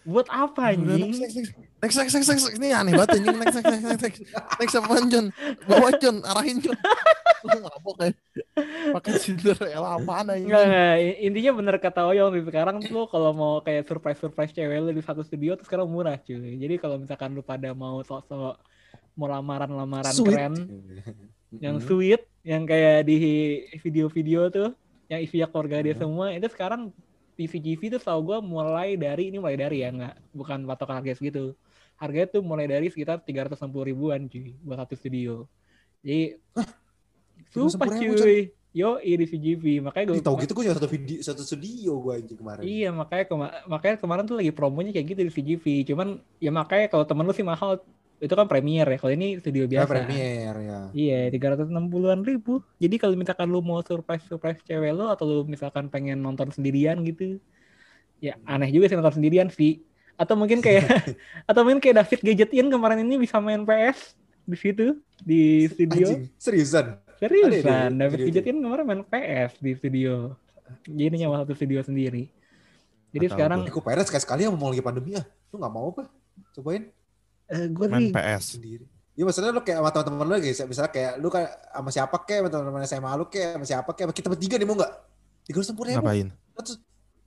buat 0.00 0.24
apa 0.32 0.72
anjing 0.72 1.12
next, 1.12 1.20
next, 1.20 1.36
next, 1.36 1.96
next, 2.00 2.14
next, 2.16 2.28
next, 2.48 2.56
ini 2.56 2.72
aneh 2.72 2.96
banget 2.96 3.20
anjing. 3.20 3.36
Next, 3.36 3.56
next, 3.60 3.68
next, 3.68 3.84
next, 3.84 4.00
next, 4.00 4.20
next 4.56 4.74
apaan 4.80 5.04
John? 5.12 5.26
Bawa 5.68 5.88
John, 6.00 6.16
arahin 6.24 6.58
John. 6.64 6.78
Ngabok 7.44 7.94
kan? 8.00 8.12
Pakai 8.96 9.12
Cinderella 9.20 10.00
apaan 10.00 10.32
anjing? 10.32 10.48
Enggak, 10.48 10.64
enggak. 10.64 10.96
Intinya 11.20 11.52
bener 11.52 11.76
kata 11.76 12.00
Oyong 12.08 12.32
sih. 12.32 12.44
Sekarang 12.48 12.80
tuh 12.80 13.04
kalau 13.12 13.30
mau 13.36 13.54
kayak 13.60 13.84
surprise-surprise 13.84 14.56
cewek 14.56 14.80
lu 14.80 14.92
di 14.96 15.04
satu 15.04 15.20
studio 15.20 15.52
tuh 15.60 15.68
sekarang 15.68 15.84
murah 15.84 16.16
cuy. 16.16 16.56
Jadi 16.56 16.80
kalau 16.80 16.96
misalkan 16.96 17.36
lu 17.36 17.44
pada 17.44 17.76
mau 17.76 18.00
sok-sok 18.00 18.56
mau 19.18 19.28
lamaran-lamaran 19.28 20.14
Sweet. 20.14 20.28
keren, 20.32 20.54
yang 21.64 21.76
sweet, 21.82 22.22
yang 22.46 22.62
kayak 22.64 23.04
di 23.04 23.16
video-video 23.82 24.48
tuh, 24.48 24.68
yang 25.10 25.20
isinya 25.20 25.50
keluarga 25.50 25.82
dia 25.84 25.94
semua, 25.98 26.32
itu 26.32 26.46
sekarang 26.48 26.94
PVGV 27.36 27.96
tuh 27.96 28.02
tau 28.04 28.20
gue 28.20 28.38
mulai 28.44 29.00
dari, 29.00 29.32
ini 29.32 29.40
mulai 29.40 29.56
dari 29.56 29.80
ya, 29.80 29.88
enggak, 29.88 30.14
bukan 30.36 30.64
patokan 30.68 31.00
harga 31.00 31.16
segitu. 31.16 31.56
Harganya 31.96 32.28
tuh 32.32 32.42
mulai 32.44 32.64
dari 32.68 32.88
sekitar 32.88 33.20
360 33.24 33.88
ribuan 33.92 34.24
cuy, 34.28 34.56
buat 34.64 34.80
satu 34.80 34.94
studio. 34.96 35.44
Jadi, 36.00 36.40
sumpah 37.52 37.88
360.000, 37.92 38.20
cuy. 38.20 38.40
Yo, 38.70 39.02
di 39.02 39.26
VGV. 39.26 39.82
Makanya 39.82 40.14
gue 40.14 40.22
tahu 40.22 40.38
gitu 40.46 40.54
gue 40.54 40.70
satu 40.70 40.86
video 40.86 41.18
satu 41.18 41.42
studio 41.42 41.98
gue 41.98 42.22
anjing 42.22 42.38
kemarin. 42.38 42.62
Iya 42.62 42.94
makanya 42.94 43.24
kema- 43.26 43.54
makanya 43.66 43.96
kemarin 43.98 44.24
tuh 44.30 44.36
lagi 44.38 44.52
promonya 44.54 44.94
kayak 44.94 45.06
gitu 45.10 45.20
di 45.26 45.32
VGV. 45.34 45.64
Cuman 45.90 46.08
ya 46.38 46.54
makanya 46.54 46.86
kalau 46.86 47.02
temen 47.02 47.26
lu 47.26 47.34
sih 47.34 47.42
mahal 47.42 47.82
itu 48.20 48.34
kan 48.36 48.44
premier 48.44 48.84
ya. 48.84 48.96
Kalau 49.00 49.12
ini 49.16 49.40
studio 49.40 49.64
Ya, 49.64 49.70
biasa. 49.80 49.88
premier 49.88 50.54
ya. 50.60 50.78
Iya, 50.92 51.20
360-an 51.32 52.20
ribu. 52.20 52.60
Jadi 52.76 53.00
kalau 53.00 53.16
misalkan 53.16 53.48
lu 53.48 53.64
mau 53.64 53.80
surprise-surprise 53.80 54.60
cewek 54.62 54.92
lu 54.92 55.08
atau 55.08 55.24
lu 55.24 55.42
misalkan 55.48 55.88
pengen 55.88 56.20
nonton 56.20 56.52
sendirian 56.52 57.00
gitu. 57.00 57.40
Ya 58.20 58.36
aneh 58.44 58.68
juga 58.68 58.92
sih 58.92 58.96
nonton 59.00 59.16
sendirian 59.16 59.48
sih. 59.48 59.80
Atau 60.20 60.36
mungkin 60.36 60.60
kayak 60.60 60.84
atau 61.50 61.64
mungkin 61.64 61.80
kayak 61.80 62.04
David 62.04 62.20
Gadgetin 62.20 62.68
kemarin 62.68 63.00
ini 63.00 63.16
bisa 63.16 63.40
main 63.40 63.64
PS 63.64 64.12
di 64.44 64.56
situ 64.60 64.86
di 65.24 65.64
studio. 65.72 66.06
Anjing, 66.12 66.28
seriusan. 66.36 66.86
Seriusan, 67.16 67.92
Ada 67.96 68.04
ya, 68.04 68.08
David? 68.08 68.18
Gadgetin 68.28 68.56
kemarin 68.60 68.84
main 68.84 69.02
PS 69.08 69.56
di 69.64 69.72
studio. 69.80 70.36
Jadi 70.84 71.24
nyawa 71.24 71.48
satu 71.48 71.56
studio 71.56 71.80
sendiri. 71.80 72.28
Jadi 73.10 73.26
tahu 73.26 73.34
sekarang 73.34 73.60
Aku 73.66 73.80
pengen 73.80 74.04
sekali 74.06 74.22
sekali 74.22 74.40
yang 74.44 74.54
mau 74.54 74.68
lagi 74.68 74.84
pandemi 74.84 75.16
ah. 75.16 75.24
Lu 75.50 75.56
nggak 75.56 75.72
mau 75.72 75.88
apa? 75.90 76.04
Cobain 76.52 76.92
eh, 77.50 77.66
gue 77.66 77.86
Main 77.86 78.08
PS. 78.08 78.56
sendiri. 78.56 78.84
Iya 79.10 79.24
maksudnya 79.26 79.50
lu 79.50 79.60
kayak 79.60 79.78
sama 79.78 79.90
teman-teman 79.90 80.26
lu 80.26 80.36
guys, 80.38 80.58
misalnya 80.62 80.90
kayak 80.90 81.12
lu 81.18 81.28
kayak 81.28 81.50
sama 81.50 81.90
siapa 81.90 82.16
kek, 82.22 82.36
sama 82.40 82.48
teman-teman 82.48 82.80
SMA 82.84 83.10
lu 83.14 83.24
kek, 83.26 83.46
sama 83.52 83.66
siapa 83.66 83.90
kek, 83.92 84.02
sama 84.06 84.14
kita 84.14 84.28
bertiga 84.30 84.54
nih 84.56 84.64
mau 84.64 84.76
nggak? 84.78 84.92
Tiga 85.44 85.56
ratus 85.58 85.70
ribu. 85.70 85.82
Ngapain? 85.84 86.28
Terus 86.56 86.76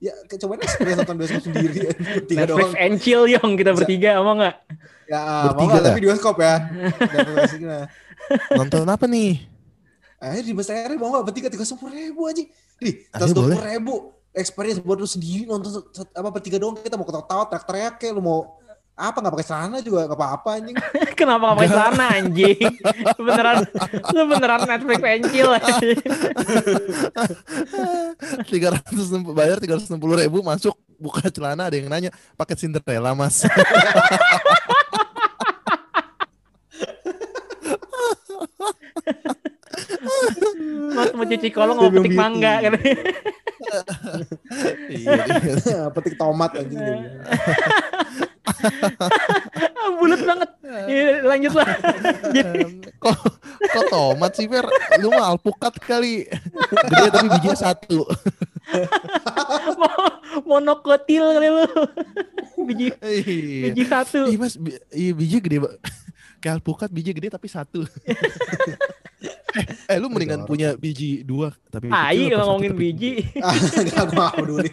ya 0.02 0.12
kayak 0.26 0.40
cobain 0.42 0.60
experience 0.60 0.98
nonton 0.98 1.16
bioskop 1.16 1.42
sendiri. 1.44 1.74
Tiga 2.28 2.40
Netflix 2.42 2.50
doang. 2.50 2.72
and 2.76 2.94
chill 2.98 3.24
yong 3.24 3.50
kita 3.54 3.70
bertiga 3.72 4.10
mau 4.18 4.34
nggak? 4.34 4.54
Ya 5.06 5.20
mau 5.20 5.44
Bertiga 5.46 5.68
nggak 5.68 5.78
dah. 5.78 5.90
tapi 5.92 6.00
bioskop 6.02 6.36
ya. 6.40 6.54
Dapat 6.98 7.36
aslinya. 7.46 7.78
Nonton 8.50 8.86
apa 8.88 9.04
nih? 9.06 9.32
Eh 10.18 10.40
di 10.40 10.52
Mas 10.52 10.68
Eri 10.68 10.96
mau 10.96 11.12
nggak 11.12 11.24
bertiga 11.28 11.48
tiga 11.52 11.62
sepuluh 11.62 11.92
ribu 11.92 12.24
aja. 12.24 12.40
Ih, 12.40 12.50
Ayo, 12.80 12.96
tiga 13.12 13.26
sepuluh 13.28 13.60
ribu. 13.60 13.94
Experience 14.34 14.82
buat 14.82 14.98
lu 14.98 15.06
sendiri 15.06 15.46
nonton 15.46 15.70
apa 16.10 16.28
bertiga 16.28 16.58
doang 16.58 16.74
kita 16.74 16.98
mau 16.98 17.06
ketawa-tawa 17.06 17.46
teriak-teriak 17.46 17.94
kayak 17.96 18.12
lu 18.18 18.22
mau 18.24 18.58
apa 18.94 19.18
nggak 19.18 19.34
pakai 19.34 19.48
celana 19.50 19.82
juga 19.82 20.06
nggak 20.06 20.18
apa-apa 20.18 20.50
anjing. 20.62 20.76
Kenapa 21.18 21.42
nggak 21.50 21.58
pakai 21.58 21.70
celana 21.74 22.04
anjing? 22.14 22.70
Lu 23.18 23.22
beneran 23.26 23.56
lu 24.14 24.22
beneran 24.30 24.60
Netflix 24.70 25.00
anjing. 25.02 25.46
tiga 28.54 28.78
ratus 28.78 29.06
bayar 29.34 29.58
tiga 29.58 29.74
ratus 29.74 29.90
ribu 29.90 30.46
masuk 30.46 30.78
buka 30.94 31.26
celana 31.26 31.66
ada 31.66 31.74
yang 31.74 31.90
nanya 31.90 32.14
paket 32.38 32.62
Cinderella 32.62 33.18
mas 33.18 33.42
Mas 40.94 41.10
mau 41.16 41.26
cuci 41.26 41.48
kolong 41.50 41.76
mau 41.80 41.90
petik 41.90 42.14
mangga 42.14 42.62
kan. 42.62 42.72
iya, 44.86 45.14
iya. 45.26 45.80
Petik 45.90 46.14
tomat 46.14 46.54
anjing. 46.54 47.02
Ah, 49.84 49.92
Bulat 49.92 50.16
banget. 50.18 50.50
Ya, 50.88 51.20
lanjut 51.22 51.52
lah. 51.54 51.68
Jadi 52.34 52.60
kok 52.96 53.16
kok 53.60 53.84
tomat 53.86 54.32
sih 54.32 54.48
Fer 54.48 54.64
lu 54.96 55.08
mah 55.08 55.28
alpukat 55.30 55.76
kali 55.78 56.24
gede 56.88 57.06
tapi 57.10 57.28
bijinya 57.30 57.52
satu 57.54 58.08
mo- 59.80 60.14
monokotil 60.42 61.24
kali 61.30 61.48
lu. 61.50 61.66
Biji 62.64 62.86
Iya. 62.96 63.60
biji 63.68 63.82
satu. 63.84 64.24
Iya 64.24 64.38
mas, 64.38 64.56
iya 64.88 65.12
biji 65.12 65.36
gede 65.38 65.58
Kayak 66.40 66.54
alpukat 66.58 66.88
biji 66.88 67.12
gede 67.12 67.28
tapi 67.28 67.44
satu. 67.46 67.84
eh, 69.54 69.66
eh, 69.86 69.96
lu 69.96 70.08
mendingan 70.08 70.44
punya 70.44 70.72
biji 70.74 71.20
dua 71.22 71.52
tapi 71.66 71.86
Tai 71.86 72.00
apa 72.08 72.08
kalau 72.08 72.24
satu 72.24 72.48
ngomongin 72.50 72.72
tapi- 72.72 72.80
biji. 72.82 73.12
Ah, 73.36 73.52
Gak 73.84 74.08
mau 74.10 74.32
peduli 74.32 74.70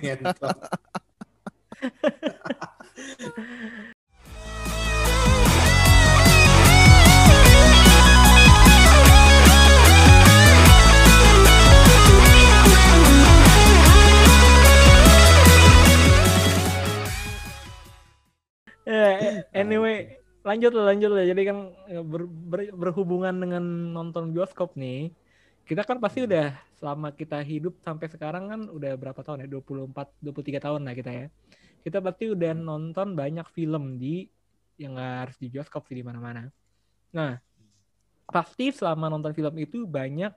Eh, 18.92 19.46
anyway, 19.56 20.20
lanjut 20.44 20.72
lah, 20.76 20.86
lanjut 20.92 21.10
lah. 21.14 21.24
Jadi 21.24 21.42
kan 21.48 21.58
eh, 21.88 22.04
ber- 22.04 22.28
ber- 22.28 22.74
berhubungan 22.76 23.36
dengan 23.44 23.64
nonton 23.96 24.34
bioskop 24.34 24.74
nih, 24.76 25.14
kita 25.70 25.82
kan 25.88 25.98
pasti 26.04 26.26
udah 26.28 26.52
selama 26.76 27.14
kita 27.14 27.40
hidup 27.46 27.78
sampai 27.86 28.08
sekarang 28.12 28.44
kan 28.52 28.62
udah 28.68 28.92
berapa 28.98 29.22
tahun 29.22 29.46
ya? 29.46 29.48
24, 29.48 30.12
23 30.20 30.60
tahun 30.66 30.82
lah 30.84 30.94
kita 30.98 31.12
ya. 31.14 31.28
Kita 31.82 31.98
pasti 32.00 32.30
udah 32.30 32.54
nonton 32.54 33.18
banyak 33.18 33.46
film 33.52 33.98
di 33.98 34.26
yang 34.78 34.98
nggak 34.98 35.14
harus 35.28 35.38
di 35.38 35.48
bioskop 35.50 35.86
sih 35.86 35.98
di 35.98 36.06
mana-mana. 36.06 36.50
Nah, 37.14 37.38
pasti 38.30 38.72
selama 38.72 39.12
nonton 39.12 39.34
film 39.36 39.54
itu 39.60 39.84
banyak 39.86 40.32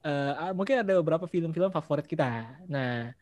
eh, 0.00 0.32
ah, 0.32 0.52
mungkin 0.56 0.80
ada 0.80 0.96
beberapa 0.98 1.28
film-film 1.28 1.68
favorit 1.70 2.06
kita. 2.08 2.56
Nah, 2.66 3.12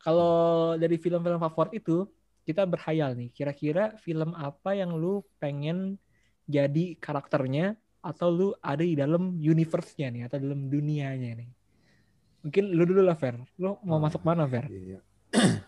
kalau 0.00 0.74
dari 0.76 1.00
film-film 1.00 1.40
favorit 1.40 1.80
itu 1.80 2.04
kita 2.44 2.64
berhayal 2.68 3.16
nih, 3.16 3.30
kira-kira 3.32 3.94
film 4.00 4.36
apa 4.36 4.76
yang 4.76 4.96
lu 4.96 5.24
pengen 5.40 5.96
jadi 6.50 6.98
karakternya 6.98 7.78
atau 8.00 8.28
lu 8.32 8.48
ada 8.64 8.80
di 8.80 8.96
dalam 8.96 9.36
universe-nya 9.36 10.08
nih 10.08 10.22
atau 10.28 10.36
dalam 10.40 10.66
dunianya 10.72 11.36
nih. 11.36 11.50
Mungkin 12.40 12.64
lu 12.72 12.84
dulu 12.88 13.04
lah 13.04 13.16
Fer. 13.16 13.36
Lu 13.60 13.76
mau 13.84 14.00
Oh. 14.00 14.02
masuk 14.02 14.24
mana 14.24 14.48
Fer? 14.48 14.66
Iya. 14.72 15.00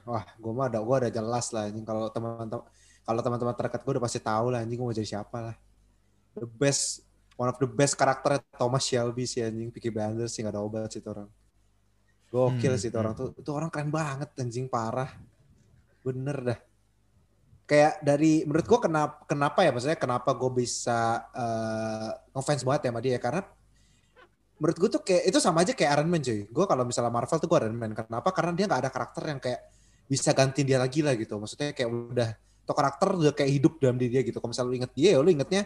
Wah, 0.03 0.27
gue 0.27 0.53
mah 0.53 0.67
ada, 0.67 0.83
gue 0.83 0.97
ada 0.99 1.11
jelas 1.11 1.55
lah 1.55 1.71
anjing 1.71 1.87
kalau 1.87 2.11
teman-teman 2.11 2.67
kalau 3.03 3.21
teman-teman 3.23 3.55
terdekat 3.55 3.81
gue 3.83 3.93
udah 3.99 4.05
pasti 4.05 4.19
tahu 4.23 4.47
lah 4.51 4.63
anjing 4.63 4.79
gue 4.79 4.87
mau 4.87 4.95
jadi 4.95 5.09
siapa 5.19 5.39
lah. 5.39 5.57
The 6.35 6.47
best, 6.47 7.07
one 7.39 7.51
of 7.51 7.59
the 7.59 7.71
best 7.71 7.95
karakter 7.95 8.43
Thomas 8.55 8.83
Shelby 8.87 9.27
sih 9.27 9.43
anjing, 9.43 9.71
Peaky 9.71 9.91
Blinders 9.95 10.35
sih 10.35 10.43
gak 10.43 10.59
ada 10.59 10.63
obat 10.63 10.91
sih 10.91 10.99
itu 10.99 11.11
orang. 11.11 11.31
Gokil 12.33 12.73
Hmm, 12.73 12.81
sih 12.81 12.89
itu 12.89 12.97
hmm. 12.97 13.05
orang 13.05 13.15
tuh, 13.15 13.29
itu 13.37 13.51
orang 13.53 13.71
keren 13.71 13.91
banget 13.93 14.31
anjing 14.41 14.67
parah. 14.67 15.11
Bener 16.03 16.37
dah. 16.43 16.59
Kayak 17.69 18.03
dari 18.03 18.43
menurut 18.43 18.67
gue 18.67 18.81
kenapa 18.83 19.23
kenapa 19.29 19.59
ya 19.63 19.71
maksudnya 19.71 19.99
kenapa 20.01 20.35
gue 20.35 20.51
bisa 20.51 21.31
eh, 21.31 22.11
ngefans 22.35 22.67
banget 22.67 22.81
ya 22.85 22.91
sama 22.91 23.01
dia 23.01 23.19
karena 23.23 23.41
menurut 24.59 24.77
gue 24.79 24.91
tuh 24.95 25.03
kayak 25.03 25.23
itu 25.27 25.39
sama 25.43 25.67
aja 25.67 25.75
kayak 25.75 25.91
Iron 25.99 26.11
Man 26.11 26.23
cuy. 26.23 26.47
Gue 26.47 26.65
kalau 26.71 26.83
misalnya 26.87 27.11
Marvel 27.11 27.39
tuh 27.39 27.49
gue 27.51 27.59
Iron 27.63 27.75
Man. 27.75 27.93
Kenapa? 27.95 28.29
Karena 28.31 28.53
dia 28.55 28.67
nggak 28.71 28.81
ada 28.83 28.91
karakter 28.91 29.23
yang 29.27 29.41
kayak 29.43 29.61
bisa 30.07 30.31
gantiin 30.33 30.67
dia 30.67 30.79
lagi 30.79 31.01
lah 31.01 31.15
gitu. 31.17 31.39
Maksudnya 31.39 31.75
kayak 31.75 31.89
udah 31.91 32.31
atau 32.63 32.75
karakter 32.79 33.09
udah 33.19 33.35
kayak 33.35 33.51
hidup 33.59 33.83
dalam 33.83 33.99
diri 33.99 34.11
dia 34.19 34.23
gitu. 34.23 34.39
Kalau 34.39 34.51
misalnya 34.55 34.71
lu 34.71 34.77
inget 34.79 34.93
dia, 34.95 35.09
ya 35.15 35.19
lu 35.19 35.31
ingetnya 35.31 35.63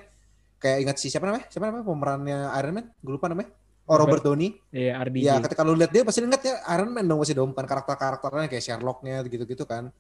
kayak 0.56 0.78
inget 0.88 0.96
si 0.96 1.06
siapa 1.12 1.28
namanya? 1.28 1.46
Siapa 1.52 1.64
namanya 1.68 1.84
pemerannya 1.84 2.38
Iron 2.56 2.72
Man? 2.72 2.86
Gue 3.04 3.12
lupa 3.20 3.28
namanya. 3.28 3.50
Oh 3.86 3.94
Robert 3.94 4.24
Downey. 4.26 4.58
Iya, 4.74 4.98
RDJ. 4.98 5.22
Ya 5.22 5.34
ketika 5.38 5.62
lu 5.62 5.78
lihat 5.78 5.94
dia 5.94 6.02
pasti 6.02 6.18
inget 6.18 6.42
ya 6.42 6.58
Iron 6.74 6.90
Man 6.90 7.06
dong 7.06 7.22
masih 7.22 7.38
dong 7.38 7.54
bukan 7.54 7.66
karakter-karakternya 7.68 8.50
kayak 8.50 8.64
Sherlocknya 8.64 9.22
gitu-gitu 9.30 9.62
kan. 9.62 9.94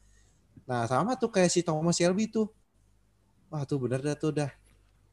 Nah 0.66 0.88
sama 0.90 1.14
tuh 1.14 1.30
kayak 1.30 1.52
si 1.52 1.62
Thomas 1.62 1.94
Shelby 1.94 2.26
tuh. 2.26 2.50
Wah 3.46 3.62
tuh 3.62 3.78
bener 3.78 4.02
dah 4.02 4.18
tuh 4.18 4.34
dah. 4.34 4.50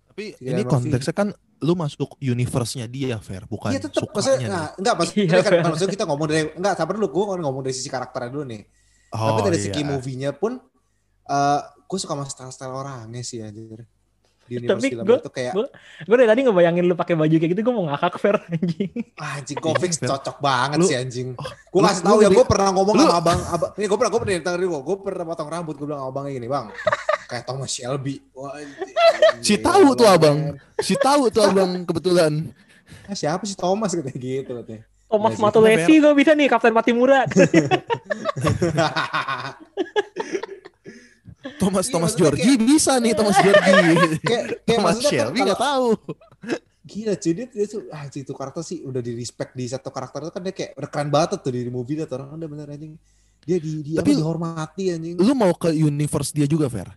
Tapi 0.09 0.33
ini 0.41 0.61
konteksnya 0.65 1.13
kan 1.13 1.29
lu 1.63 1.73
masuk 1.73 2.19
universe-nya 2.19 2.85
dia, 2.91 3.17
Fair, 3.23 3.47
bukan 3.47 3.71
Iya 3.71 3.81
tetap 3.87 4.03
maksudnya 4.11 4.35
sukanya. 4.35 4.49
nah, 4.51 4.67
enggak 4.75 4.93
maksudnya 4.99 5.23
Iya, 5.25 5.39
kan 5.41 5.53
maksudnya 5.63 5.91
kita 5.95 6.05
ngomong 6.05 6.27
dari 6.27 6.41
enggak 6.59 6.73
sabar 6.75 6.93
dulu 6.99 7.07
gue 7.09 7.23
ngomong 7.39 7.61
dari 7.63 7.75
sisi 7.77 7.89
karakternya 7.89 8.29
dulu 8.29 8.43
nih. 8.45 8.61
Oh, 9.13 9.29
Tapi 9.31 9.41
dari 9.45 9.57
iya. 9.57 9.65
segi 9.69 9.81
movie-nya 9.83 10.31
pun 10.33 10.57
eh 11.23 11.59
gue 11.83 11.97
suka 11.97 12.13
sama 12.13 12.25
style-style 12.25 12.73
orangnya 12.73 13.21
sih 13.21 13.39
anjir. 13.39 13.85
Di 14.43 14.59
universe 14.59 14.75
Tapi 14.75 14.87
film 14.89 15.05
gua- 15.05 15.19
itu 15.19 15.31
kayak 15.31 15.53
gua- 15.53 15.71
Gue 16.03 16.15
dari 16.17 16.27
tadi 16.27 16.39
ngebayangin 16.43 16.83
lu 16.83 16.95
pakai 16.95 17.15
baju 17.15 17.31
kayak 17.31 17.51
gitu 17.53 17.61
gue 17.61 17.71
mau 17.71 17.85
ngakak 17.87 18.15
Fer 18.17 18.35
anjing. 18.43 18.91
ah, 19.15 19.39
anjing 19.39 19.55
Iya, 19.55 19.63
Kofix 19.63 19.91
Fer. 19.95 20.09
cocok 20.09 20.37
banget 20.37 20.77
Lu- 20.77 20.89
sih 20.89 20.97
anjing. 20.97 21.27
Gue 21.31 21.79
lu- 21.79 21.87
kasih 21.87 22.03
tahu 22.03 22.17
ya 22.19 22.29
gue 22.29 22.43
pernah 22.43 22.69
ngomong 22.69 22.91
lu- 22.93 23.05
sama 23.05 23.15
abang, 23.15 23.39
abang 23.47 23.71
ini 23.73 23.85
gue 23.85 23.95
pernah 23.95 24.11
gue 24.11 24.19
pernah 24.19 24.43
tadi 24.43 24.65
gue 24.65 24.81
gue 24.83 24.97
pernah 24.99 25.23
potong 25.25 25.47
rambut 25.47 25.73
gue 25.73 25.85
bilang 25.85 26.01
sama 26.01 26.11
abangnya 26.11 26.31
gini 26.33 26.47
bang 26.47 26.65
kayak 27.23 27.43
Thomas 27.45 27.71
Shelby. 27.71 28.15
Wah, 28.33 28.51
anjing. 28.51 28.83
Si 29.39 29.55
tahu 29.57 29.87
tuh 29.93 30.03
Gila, 30.03 30.17
abang. 30.17 30.37
Si 30.77 30.93
tahu 30.97 31.23
tuh 31.29 31.41
abang 31.41 31.71
kebetulan. 31.83 32.33
Ah, 33.05 33.15
siapa 33.15 33.45
sih 33.45 33.55
Thomas 33.55 33.91
katanya 33.91 34.17
gitu 34.17 34.51
katanya. 34.55 34.83
Thomas 35.13 35.37
Iya 35.37 35.41
Matulesi 35.45 35.93
gue 36.01 36.13
bisa 36.17 36.33
nih 36.33 36.49
Kapten 36.49 36.73
Patimura. 36.73 37.21
Thomas 41.61 41.85
Iya, 41.85 41.93
Thomas 41.93 42.13
Georgie 42.17 42.57
bisa 42.57 42.97
nih 42.97 43.13
Thomas 43.13 43.37
Georgie. 43.37 43.93
kayak 44.25 44.65
kayak 44.65 44.65
Thomas 44.65 44.97
kan 44.97 45.05
Shelby 45.05 45.39
nggak 45.45 45.61
tahu. 45.61 45.87
Gila 46.83 47.13
cuy 47.15 47.31
dia, 47.31 47.45
dia 47.47 47.65
tuh 47.69 47.81
ah 47.93 48.03
itu 48.09 48.33
karakter 48.33 48.63
sih 48.65 48.83
udah 48.83 48.99
di 48.99 49.13
respect 49.15 49.55
di 49.55 49.69
satu 49.69 49.87
karakter 49.87 50.27
itu 50.27 50.31
kan 50.33 50.41
dia 50.43 50.53
kayak 50.55 50.71
udah 50.75 50.89
keren 50.89 51.09
banget 51.13 51.39
tuh 51.39 51.51
di 51.53 51.69
movie 51.69 51.95
dia 51.95 52.09
tuh 52.09 52.19
orang 52.19 52.35
udah 52.35 52.49
bener 52.49 52.67
anjing. 52.73 52.93
Dia 53.43 53.57
di 53.59 53.71
dia 53.85 53.99
Tapi- 54.01 54.17
dihormati 54.17 54.83
anjing. 54.91 55.15
Lu 55.19 55.33
mau 55.37 55.53
ke 55.53 55.69
universe 55.71 56.33
dia 56.33 56.47
juga, 56.49 56.67
Fair? 56.67 56.89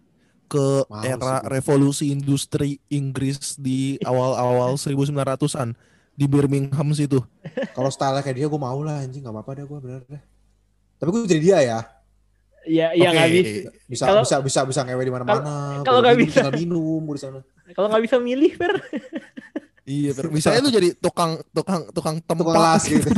Ke 0.47 0.87
Mau 0.87 1.03
era 1.03 1.43
sih 1.43 1.51
revolusi 1.51 2.05
industri 2.15 2.79
Inggris 2.89 3.59
di 3.59 3.99
awal-awal 4.03 4.79
1900-an 4.83 5.75
di 6.17 6.25
Birmingham 6.25 6.89
situ. 6.91 7.21
Kalau 7.77 7.93
style 7.93 8.19
kayak 8.19 8.35
dia 8.35 8.47
gue 8.49 8.57
mau 8.57 8.81
lah 8.81 9.05
anjing 9.05 9.21
nggak 9.21 9.35
apa-apa 9.37 9.51
deh 9.55 9.65
gue 9.65 9.79
bener 9.79 10.03
deh. 10.09 10.23
Tapi 10.97 11.09
gue 11.13 11.21
jadi 11.29 11.43
dia 11.43 11.59
ya. 11.61 11.81
Iya, 12.67 12.87
iya 12.99 13.09
Oke. 13.09 13.15
nggak 13.15 13.29
bisa. 13.31 13.71
Bisa 13.87 14.05
Kalau- 14.05 14.25
bisa 14.25 14.37
bisa 14.43 14.61
bisa 14.65 14.81
ngewe 14.83 15.05
di 15.05 15.13
mana-mana. 15.13 15.85
kalau 15.85 16.03
nggak 16.03 16.17
minum, 16.17 16.27
bisa. 16.27 16.37
tinggal 16.43 16.55
minum 16.57 17.01
gue 17.05 17.15
di 17.15 17.23
sana. 17.23 17.41
Kalau 17.71 17.87
nggak 17.87 18.03
bisa 18.03 18.17
milih 18.19 18.53
Fer, 18.53 18.75
Iya, 19.87 20.11
Fer. 20.11 20.27
Misalnya 20.29 20.61
lu 20.61 20.73
jadi 20.73 20.89
tukang 20.99 21.39
tukang 21.53 21.87
tukang 21.95 22.19
tempat 22.19 22.43
Tukang 22.43 22.59
las 22.59 22.83
gitu. 22.83 23.07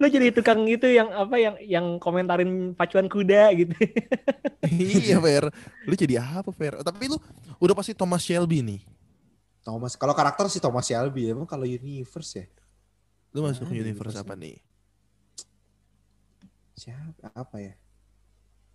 lu 0.00 0.06
jadi 0.06 0.30
tukang 0.30 0.62
itu 0.64 0.86
yang 0.86 1.10
apa 1.10 1.36
yang 1.36 1.54
yang 1.60 1.86
komentarin 1.98 2.72
pacuan 2.72 3.10
kuda 3.10 3.50
gitu. 3.52 3.74
iya, 4.70 5.18
Fer. 5.18 5.50
Lu 5.82 5.94
jadi 5.94 6.22
apa, 6.22 6.54
Fer? 6.54 6.78
Tapi 6.78 7.10
lu 7.10 7.18
udah 7.58 7.74
pasti 7.74 7.92
Thomas 7.92 8.22
Shelby 8.22 8.62
nih. 8.62 8.80
Thomas 9.60 9.92
kalau 9.94 10.12
karakter 10.12 10.48
sih 10.48 10.58
Thomas 10.58 10.84
Shelby 10.84 11.30
emang 11.30 11.44
kalau 11.44 11.64
universe 11.64 12.32
ya. 12.34 12.46
Lu 13.30 13.44
masuk 13.44 13.64
Ah, 13.64 13.70
universe 13.70 13.86
universe 14.10 14.18
apa 14.18 14.34
nih? 14.34 14.56
Siapa 16.74 17.28
apa 17.30 17.56
ya? 17.60 17.74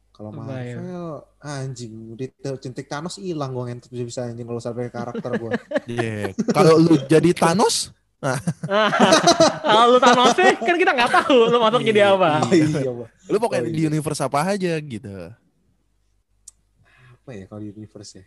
Kalau 0.10 0.32
Apa 0.32 0.64
ya? 0.64 0.80
Marvel 0.80 1.08
anjing 1.44 1.94
cintik 2.62 2.88
Thanos 2.88 3.20
hilang 3.20 3.52
gue 3.52 3.64
ngentut 3.68 3.92
bisa 3.92 4.24
anjing 4.24 4.48
kalau 4.48 4.62
sampai 4.64 4.88
karakter 4.88 5.32
gue. 5.36 5.52
Iya. 5.92 6.32
Kalau 6.56 6.80
lu 6.80 6.96
jadi 7.04 7.36
Thanos, 7.36 7.92
Kalau 9.68 9.86
lu 9.92 10.00
Thanosnya 10.00 10.56
kan 10.56 10.76
kita 10.80 10.92
nggak 10.96 11.12
tahu 11.14 11.52
lu 11.52 11.58
masuk 11.60 11.82
jadi 11.84 12.16
apa. 12.16 12.42
Oh 12.42 12.54
iya, 12.56 12.90
lu 13.28 13.38
pokoknya 13.38 13.68
Oh, 13.68 13.70
di 13.70 13.82
iya. 13.84 13.90
universe 13.92 14.22
apa 14.24 14.40
aja 14.56 14.72
gitu. 14.80 15.14
apa 17.16 17.30
ya 17.34 17.44
kalau 17.50 17.60
di 17.60 17.70
universe 17.74 18.22
ya? 18.22 18.26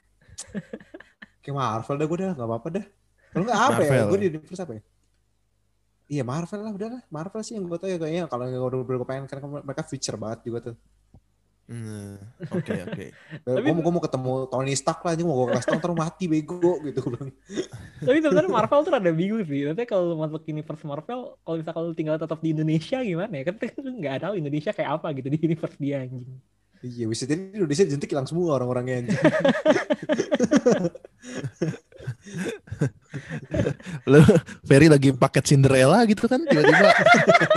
Kayak 1.49 1.57
Marvel 1.57 1.97
dah 1.97 2.07
gue 2.07 2.19
dah, 2.21 2.33
gak 2.37 2.45
apa-apa 2.45 2.69
dah. 2.69 2.85
Kalau 3.33 3.45
nggak 3.49 3.57
apa 3.59 3.73
ya? 3.73 3.89
Marvel. 3.89 4.09
Gue 4.13 4.19
di 4.21 4.27
universe 4.29 4.61
apa 4.61 4.73
ya? 4.77 4.83
Iya 6.09 6.23
Marvel 6.25 6.61
lah, 6.61 6.73
udah 6.73 6.89
lah. 6.93 7.03
Marvel 7.09 7.41
sih 7.41 7.57
yang 7.57 7.65
gue 7.65 7.79
tau 7.81 7.89
ya 7.89 7.97
kayaknya 7.97 8.23
kalau 8.29 8.45
yang 8.45 8.61
udah 8.61 8.79
gue 8.85 9.09
pengen 9.09 9.25
kan 9.25 9.41
mereka 9.65 9.81
feature 9.81 10.21
banget 10.21 10.45
juga 10.45 10.59
tuh. 10.61 10.77
Hmm, 11.69 12.17
Oke, 12.49 12.81
oke. 12.81 13.05
Tapi- 13.45 13.61
Gue 13.61 13.73
mau, 13.77 13.93
mau 13.93 14.01
ketemu 14.01 14.33
Tony 14.49 14.73
Stark 14.73 15.01
lah, 15.01 15.13
anjing 15.13 15.25
mau 15.25 15.37
gue 15.41 15.53
kasih 15.53 15.77
tau 15.77 15.93
mati 15.93 16.25
bego 16.25 16.81
gitu. 16.81 17.01
Bilang. 17.05 17.29
Tapi 18.09 18.19
sebenarnya 18.21 18.49
Marvel 18.49 18.81
tuh 18.85 18.93
ada 18.93 19.09
bingung 19.09 19.41
sih. 19.45 19.65
Nanti 19.65 19.85
kalau 19.85 20.13
lu 20.13 20.17
masuk 20.17 20.45
universe 20.45 20.85
Marvel, 20.85 21.37
kalau 21.39 21.57
misalkan 21.57 21.83
lu 21.83 21.93
tinggal 21.93 22.17
tetap 22.17 22.41
di 22.41 22.53
Indonesia 22.53 23.01
gimana 23.01 23.33
ya? 23.33 23.45
Kan 23.49 23.57
lu 23.85 23.91
nggak 24.01 24.17
tahu 24.21 24.33
Indonesia 24.37 24.73
kayak 24.73 24.91
apa 24.97 25.17
gitu 25.17 25.29
di 25.29 25.39
universe 25.43 25.77
dia 25.77 26.05
anjing. 26.05 26.29
Iya, 26.79 27.05
bisa 27.05 27.27
jadi 27.27 27.43
di 27.43 27.59
Indonesia 27.59 27.85
jentik 27.85 28.07
hilang 28.09 28.25
semua 28.25 28.55
orang-orangnya 28.55 29.03
anjing. 29.03 29.19
Lu 34.09 34.21
Ferry 34.65 34.89
lagi 34.89 35.13
paket 35.13 35.45
Cinderella 35.45 36.05
gitu 36.07 36.29
kan 36.29 36.41
tiba-tiba 36.45 36.89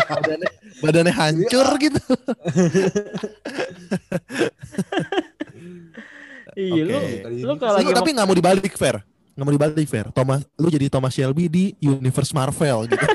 badannya, 0.09 0.49
badannya 0.81 1.13
hancur 1.13 1.67
gitu. 1.79 2.01
Iya, 6.51 6.83
lu 6.83 6.99
lu 7.47 7.53
kalau 7.55 7.79
lagi 7.79 7.91
tapi 7.95 8.09
nggak 8.11 8.27
mau 8.27 8.35
dibalik 8.35 8.75
Fer. 8.75 8.99
Nggak 9.31 9.45
mau 9.47 9.53
dibalik 9.55 9.87
Fer. 9.87 10.11
Thomas 10.11 10.43
lu 10.59 10.67
jadi 10.67 10.91
Thomas 10.91 11.15
Shelby 11.15 11.47
di 11.47 11.71
universe 11.79 12.35
Marvel 12.35 12.91
gitu. 12.91 13.05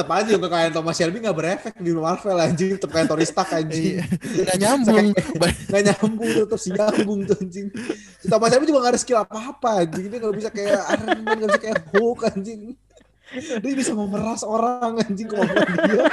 Tetap 0.00 0.16
aja 0.16 0.32
kekayaan 0.40 0.72
Thomas 0.72 0.96
Shelby 0.96 1.20
gak 1.20 1.36
berefek 1.36 1.76
di 1.76 1.92
Marvel 1.92 2.40
anjing. 2.40 2.80
Tetap 2.80 2.88
kayak 2.88 3.04
Tony 3.12 3.28
Stark 3.28 3.52
anjing. 3.52 4.00
Iya, 4.00 4.04
Nggak 4.48 4.56
nyambung. 4.64 5.06
Gak 5.76 5.82
nyambung 5.84 6.28
tuh, 6.32 6.44
terus 6.48 6.64
nyambung 6.72 7.20
tuh 7.28 7.36
anjing. 7.36 7.68
Si 8.16 8.26
Thomas 8.32 8.48
Shelby 8.48 8.64
juga 8.64 8.80
gak 8.80 8.92
ada 8.96 9.00
skill 9.04 9.20
apa-apa 9.20 9.84
anjing. 9.84 10.08
Dia 10.08 10.18
gak 10.24 10.36
bisa 10.40 10.48
kayak 10.48 10.80
Iron 10.96 11.20
Man, 11.20 11.36
gak 11.36 11.48
bisa 11.52 11.60
kayak 11.60 11.78
Hulk 11.92 12.20
anjing. 12.32 12.62
Dia 13.60 13.72
bisa 13.76 13.92
memeras 13.92 14.40
orang 14.40 15.04
anjing 15.04 15.28
kemampuan 15.28 15.68
dia. 15.84 16.04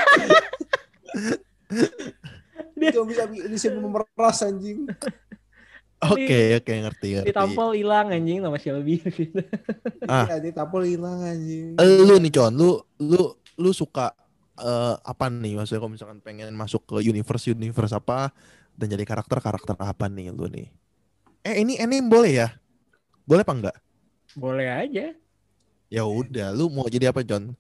Dia 2.75 2.87
cuma 2.91 3.05
bisa, 3.07 3.23
bisa 3.31 3.67
memeras 3.71 4.37
anjing. 4.43 4.83
Oke, 6.11 6.59
oke 6.59 6.71
ngerti 6.75 7.07
ngerti. 7.17 7.29
ditampol 7.31 7.73
hilang 7.73 8.11
anjing 8.11 8.43
sama 8.43 8.59
Shelby 8.59 8.99
gitu. 9.07 9.41
Ah. 10.05 10.27
Iya, 10.27 10.35
dia 10.43 10.53
tampol 10.53 10.83
hilang 10.83 11.23
anjing. 11.23 11.79
Lu 11.79 12.19
nih 12.19 12.31
Con, 12.35 12.51
lu 12.53 12.83
lu 12.99 13.33
lu 13.57 13.73
suka 13.73 14.13
eh, 14.61 14.95
apa 15.01 15.25
nih 15.29 15.57
maksudnya 15.57 15.81
kalau 15.81 15.93
misalkan 15.93 16.19
pengen 16.21 16.53
masuk 16.53 16.85
ke 16.85 16.95
universe 17.05 17.51
universe 17.53 17.93
apa 17.93 18.31
dan 18.77 18.87
jadi 18.93 19.03
karakter 19.05 19.41
karakter 19.41 19.75
apa 19.81 20.05
nih 20.09 20.29
lu 20.29 20.45
nih? 20.49 20.69
Eh 21.41 21.61
ini 21.65 21.81
ini 21.81 21.97
boleh 22.05 22.31
ya? 22.45 22.47
Boleh 23.25 23.41
apa 23.41 23.53
enggak? 23.53 23.77
Boleh 24.37 24.67
aja. 24.69 25.05
Ya 25.87 26.03
udah, 26.03 26.51
lu 26.51 26.67
mau 26.67 26.85
jadi 26.91 27.09
apa 27.09 27.23
John? 27.23 27.55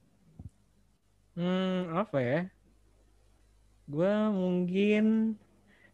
Hmm, 1.37 1.95
apa 1.95 2.17
ya? 2.19 2.39
Gue 3.87 4.11
mungkin 4.35 5.33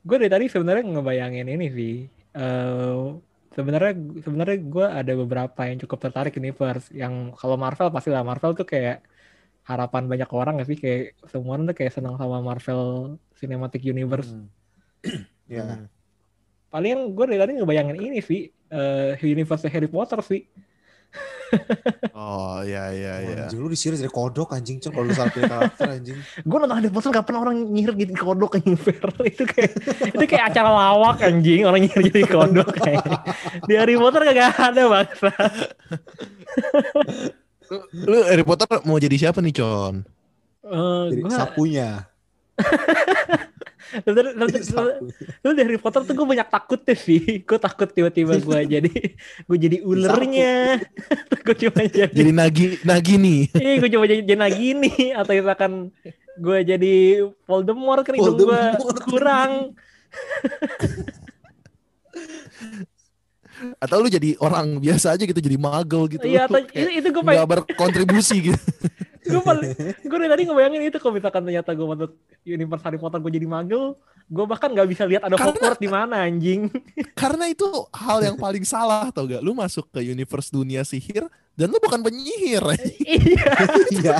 gue 0.03 0.17
dari 0.19 0.31
tadi 0.31 0.45
sebenarnya 0.49 0.83
ngebayangin 0.83 1.47
ini 1.47 1.67
sih. 1.69 1.95
Eh 2.33 2.97
sebenarnya 3.53 3.93
sebenarnya 4.25 4.57
gue 4.65 4.85
ada 4.99 5.13
beberapa 5.13 5.61
yang 5.69 5.77
cukup 5.85 5.99
tertarik 6.09 6.33
universe. 6.41 6.89
Yang 6.89 7.37
kalau 7.37 7.55
Marvel 7.55 7.93
pasti 7.93 8.09
lah 8.09 8.25
Marvel 8.25 8.57
tuh 8.57 8.65
kayak 8.65 9.05
harapan 9.63 10.03
banyak 10.11 10.29
orang 10.35 10.59
gak 10.59 10.69
sih 10.69 10.77
kayak 10.79 11.15
semua 11.31 11.55
orang 11.55 11.71
tuh 11.71 11.75
kayak 11.79 11.93
senang 11.95 12.15
sama 12.19 12.43
Marvel 12.43 13.15
Cinematic 13.39 13.81
Universe. 13.83 14.31
Hmm. 14.31 14.47
Ya. 15.43 15.67
Hmm. 15.67 15.91
paling 16.71 17.19
gue 17.19 17.25
dari 17.27 17.35
tadi 17.35 17.51
ngebayangin 17.59 17.99
ini 17.99 18.23
sih 18.23 18.47
eh 18.47 19.19
universe 19.19 19.67
Harry 19.67 19.91
Potter 19.91 20.23
sih. 20.23 20.47
Oh 22.17 22.61
iya 22.65 22.89
iya 22.93 23.13
iya. 23.21 23.35
Anjing 23.45 23.61
lu 23.61 23.69
disihir 23.69 23.93
jadi 23.93 24.09
kodok 24.09 24.57
anjing 24.57 24.81
Con 24.81 24.89
kalau 24.93 25.05
lu 25.05 25.13
salah 25.13 25.29
pilih 25.29 25.49
karakter 25.49 25.85
anjing. 25.99 26.17
Gue 26.49 26.57
nonton 26.57 26.77
Harry 26.77 26.89
Potter 26.89 27.09
gak 27.13 27.25
pernah 27.29 27.41
orang 27.45 27.55
nyihir 27.69 27.93
jadi 27.93 28.13
kodok 28.17 28.51
anjing 28.57 28.77
fair. 28.79 29.05
itu 29.21 29.43
kayak 29.45 29.71
itu 30.13 30.25
kayak 30.25 30.45
acara 30.53 30.69
lawak 30.71 31.17
anjing 31.21 31.61
orang 31.67 31.85
nyihir 31.85 32.01
jadi 32.09 32.21
kodok 32.25 32.69
kayak. 32.79 33.05
Di 33.69 33.73
Harry 33.77 33.95
Potter 33.99 34.21
kagak 34.25 34.57
ada 34.57 34.81
bangsa. 34.89 35.29
Lu, 37.69 37.77
lu 38.05 38.17
Harry 38.27 38.43
Potter 38.43 38.67
mau 38.83 38.97
jadi 38.97 39.15
siapa 39.15 39.39
nih, 39.39 39.53
Con? 39.55 39.95
Eh, 40.63 41.05
Jadi 41.11 41.21
gua- 41.23 41.35
sapunya. 41.35 41.89
Sapu. 44.63 45.05
Lu 45.45 45.49
dari 45.53 45.69
Harry 45.69 45.81
Potter 45.81 46.01
tuh 46.01 46.13
gue 46.17 46.25
banyak 46.25 46.49
takutnya 46.49 46.95
sih. 46.97 47.45
Gue 47.45 47.59
takut 47.61 47.85
tiba-tiba 47.85 48.41
gue 48.41 48.59
jadi 48.79 48.93
gue 49.45 49.57
jadi 49.59 49.77
ulernya. 49.85 50.81
gue 51.45 51.55
cuma 51.61 51.81
jadi, 51.85 52.09
Jadi 52.09 52.31
Nagi 52.33 52.65
Nagini. 52.81 53.45
Iya, 53.53 53.73
gue 53.77 53.89
coba 53.93 54.05
jadi 54.09 54.21
jadi 54.25 54.49
gini 54.49 55.13
atau 55.13 55.31
misalkan 55.33 55.71
gue 56.33 56.57
jadi 56.65 56.95
Voldemort 57.45 58.01
kan 58.01 58.17
hidung 58.17 58.37
gue 58.41 58.61
kurang. 59.05 59.77
Atau 63.79 63.97
lu 64.03 64.09
jadi 64.11 64.35
orang 64.39 64.77
biasa 64.83 65.15
aja 65.15 65.23
gitu, 65.23 65.39
jadi 65.39 65.57
magel 65.57 66.03
gitu. 66.11 66.25
Iya, 66.27 66.45
atau 66.51 66.59
itu, 66.61 66.89
itu 66.99 67.07
gue 67.09 67.23
pengen 67.23 67.47
berkontribusi 67.47 68.35
gitu. 68.51 68.59
gue 69.31 69.39
paling 69.39 69.71
gue 70.03 70.17
dari 70.19 70.31
tadi 70.35 70.41
ngebayangin 70.43 70.81
itu 70.91 70.99
kalau 70.99 71.15
misalkan 71.15 71.47
ternyata 71.47 71.71
gue 71.71 71.87
masuk 71.87 72.11
universe 72.43 72.83
Harry 72.83 72.99
Potter 72.99 73.23
gue 73.23 73.31
jadi 73.31 73.47
magel, 73.47 73.95
gue 74.27 74.45
bahkan 74.47 74.67
nggak 74.67 74.87
bisa 74.91 75.03
lihat 75.07 75.23
ada 75.23 75.39
Hogwarts 75.39 75.79
di 75.79 75.87
mana 75.87 76.27
anjing. 76.27 76.67
Karena 77.21 77.47
itu 77.47 77.67
hal 77.95 78.19
yang 78.19 78.35
paling 78.35 78.67
salah 78.67 79.07
tau 79.15 79.23
gak? 79.23 79.39
Lu 79.39 79.55
masuk 79.55 79.87
ke 79.95 80.03
universe 80.03 80.51
dunia 80.51 80.83
sihir 80.83 81.27
dan 81.55 81.71
lu 81.71 81.79
bukan 81.79 82.03
penyihir. 82.03 82.63
iya, 82.99 83.47
Iya. 83.95 84.15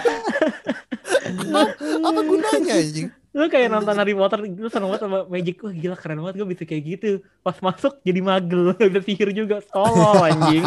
Apa 2.04 2.20
gunanya 2.24 2.74
anjing? 2.80 3.10
Lu 3.34 3.50
kayak 3.50 3.66
nonton 3.74 3.98
Harry 3.98 4.14
Potter, 4.14 4.46
lu 4.46 4.70
seneng 4.70 4.94
banget 4.94 5.02
sama 5.10 5.26
Magic, 5.26 5.58
wah 5.66 5.74
gila 5.74 5.98
keren 5.98 6.22
banget 6.22 6.36
gue 6.38 6.48
bisa 6.54 6.64
kayak 6.70 6.84
gitu. 6.86 7.12
Pas 7.42 7.58
masuk 7.58 7.98
jadi 8.06 8.22
magel, 8.22 8.78
bisa 8.94 9.02
sihir 9.02 9.30
juga, 9.34 9.58
tolol 9.74 10.22
anjing. 10.22 10.62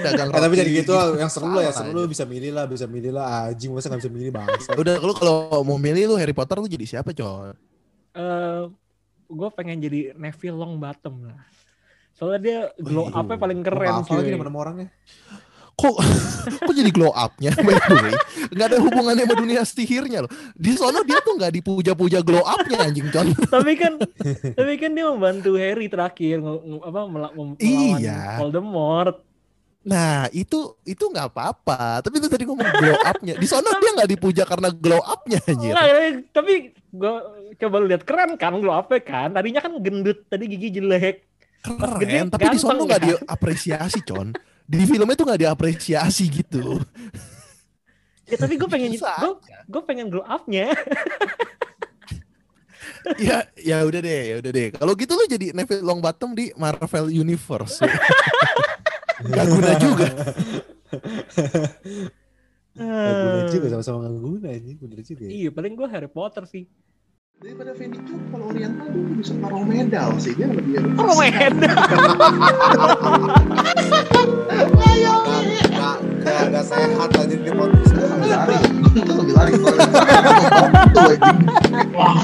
Dagang 0.00 0.32
Eh, 0.32 0.40
tapi 0.40 0.54
jadi 0.56 0.70
gitu 0.80 0.92
yang 1.20 1.28
seru 1.28 1.52
lah 1.52 1.68
ya, 1.68 1.72
seru 1.76 1.92
lu 1.92 2.08
bisa 2.08 2.24
milih 2.24 2.56
lah, 2.56 2.64
bisa 2.64 2.88
milih 2.88 3.12
lah. 3.12 3.52
Anjing 3.52 3.68
masa 3.76 3.92
gak 3.92 4.00
bisa 4.00 4.08
milih 4.08 4.32
bangsa. 4.32 4.72
Udah 4.80 4.96
lu 4.96 5.12
kalau 5.12 5.60
mau 5.60 5.76
milih 5.76 6.08
lu 6.08 6.14
Harry 6.16 6.32
Potter 6.32 6.56
lu 6.56 6.68
jadi 6.68 6.88
siapa, 6.88 7.12
Con? 7.12 7.52
eh 8.12 8.62
gue 9.32 9.48
pengen 9.56 9.80
jadi 9.80 10.00
Neville 10.16 10.56
Longbottom 10.56 11.28
lah. 11.28 11.40
Soalnya 12.12 12.40
dia 12.40 12.58
glow 12.80 13.08
up-nya 13.08 13.36
paling 13.40 13.60
keren 13.64 14.04
hafal 14.04 14.20
lagi 14.20 14.36
orangnya. 14.36 14.88
Kok 15.72 15.96
kok 16.68 16.74
jadi 16.76 16.90
glow 16.92 17.10
up-nya 17.10 17.50
by 17.66 17.74
the 17.74 17.96
way? 17.96 18.14
Nggak 18.52 18.66
ada 18.68 18.78
hubungannya 18.78 19.24
sama 19.24 19.34
dunia 19.40 19.62
sihirnya 19.64 20.18
loh. 20.24 20.30
Di 20.52 20.76
sono 20.76 21.00
dia 21.02 21.18
tuh 21.24 21.34
nggak 21.40 21.52
dipuja-puja 21.60 22.20
glow 22.20 22.44
up-nya 22.44 22.84
anjing, 22.84 23.08
Con. 23.08 23.32
tapi 23.54 23.72
kan 23.80 23.96
tapi 24.52 24.72
kan 24.76 24.90
dia 24.92 25.06
membantu 25.08 25.56
Harry 25.56 25.88
terakhir 25.88 26.44
apa 26.84 27.00
melawan 27.08 27.56
Iya. 27.58 28.36
Voldemort. 28.38 29.16
Nah, 29.82 30.30
itu 30.30 30.78
itu 30.86 31.04
nggak 31.10 31.34
apa-apa. 31.34 32.06
Tapi 32.06 32.22
itu 32.22 32.28
tadi 32.30 32.46
ngomong 32.46 32.70
glow 32.78 32.98
up-nya. 33.02 33.34
Di 33.34 33.46
sono 33.50 33.66
dia 33.82 33.90
nggak 33.98 34.10
dipuja 34.14 34.46
karena 34.46 34.70
glow 34.70 35.02
up-nya 35.02 35.42
anjir. 35.42 35.74
Nah, 35.74 35.86
tapi 36.30 36.70
gue 36.70 37.12
coba 37.58 37.74
lu 37.82 37.90
lihat 37.90 38.06
keren 38.06 38.38
kan 38.38 38.54
glow 38.62 38.76
up 38.78 38.94
kan. 39.02 39.34
Tadinya 39.34 39.58
kan 39.58 39.74
gendut, 39.82 40.22
tadi 40.30 40.46
gigi 40.46 40.78
jelek. 40.78 41.26
Gede 41.62 42.26
Keren, 42.26 42.26
tapi 42.26 42.46
di 42.50 42.58
sono 42.58 42.82
ganteng, 42.82 42.86
nggak 42.90 43.00
kan? 43.00 43.08
diapresiasi, 43.22 44.00
Con. 44.02 44.28
Di 44.72 44.84
filmnya 44.88 45.12
tuh 45.12 45.26
nggak 45.28 45.42
diapresiasi 45.44 46.32
gitu. 46.32 46.80
Ya 48.24 48.40
tapi 48.40 48.56
gue 48.56 48.68
pengen 48.70 48.96
gue 48.96 49.32
gue 49.68 49.82
pengen 49.84 50.08
glow 50.08 50.24
up-nya. 50.24 50.72
ya 53.18 53.46
ya 53.58 53.82
udah 53.82 53.98
deh 53.98 54.22
ya 54.30 54.34
udah 54.38 54.52
deh 54.54 54.68
kalau 54.74 54.94
gitu 54.94 55.18
lu 55.18 55.26
jadi 55.26 55.50
Neville 55.50 55.82
Longbottom 55.82 56.38
di 56.38 56.54
Marvel 56.54 57.10
Universe 57.10 57.82
Gak 59.34 59.46
guna 59.50 59.70
juga 59.78 60.06
Ya, 62.72 63.12
guna 63.12 63.40
juga 63.52 63.66
sama-sama 63.68 64.08
nggak 64.08 64.16
guna 64.16 64.48
anjing, 64.48 64.78
bener 64.80 64.98
juga 65.04 65.22
ya. 65.28 65.30
Iya, 65.30 65.48
paling 65.52 65.72
gue 65.76 65.88
Harry 65.92 66.08
Potter 66.08 66.48
sih 66.48 66.64
daripada 67.42 67.74
Fendi 67.74 67.98
tuh 68.06 68.22
kalau 68.30 68.54
Oriental 68.54 68.86
tuh 68.86 69.02
bisa 69.18 69.34
paromedal 69.42 70.14
sih. 70.22 70.30
Dia 70.38 70.46
lebih 70.46 70.78
paromedal 70.94 71.50
ayo 74.78 75.14
nggak 76.22 76.64
sehat 76.70 77.10
aja 77.10 77.34
di 77.34 77.50
podcast. 77.50 77.98
Lebih 77.98 78.30
lari. 78.30 78.56
Lebih 79.18 79.34
lari 79.34 79.52
wah 81.90 82.22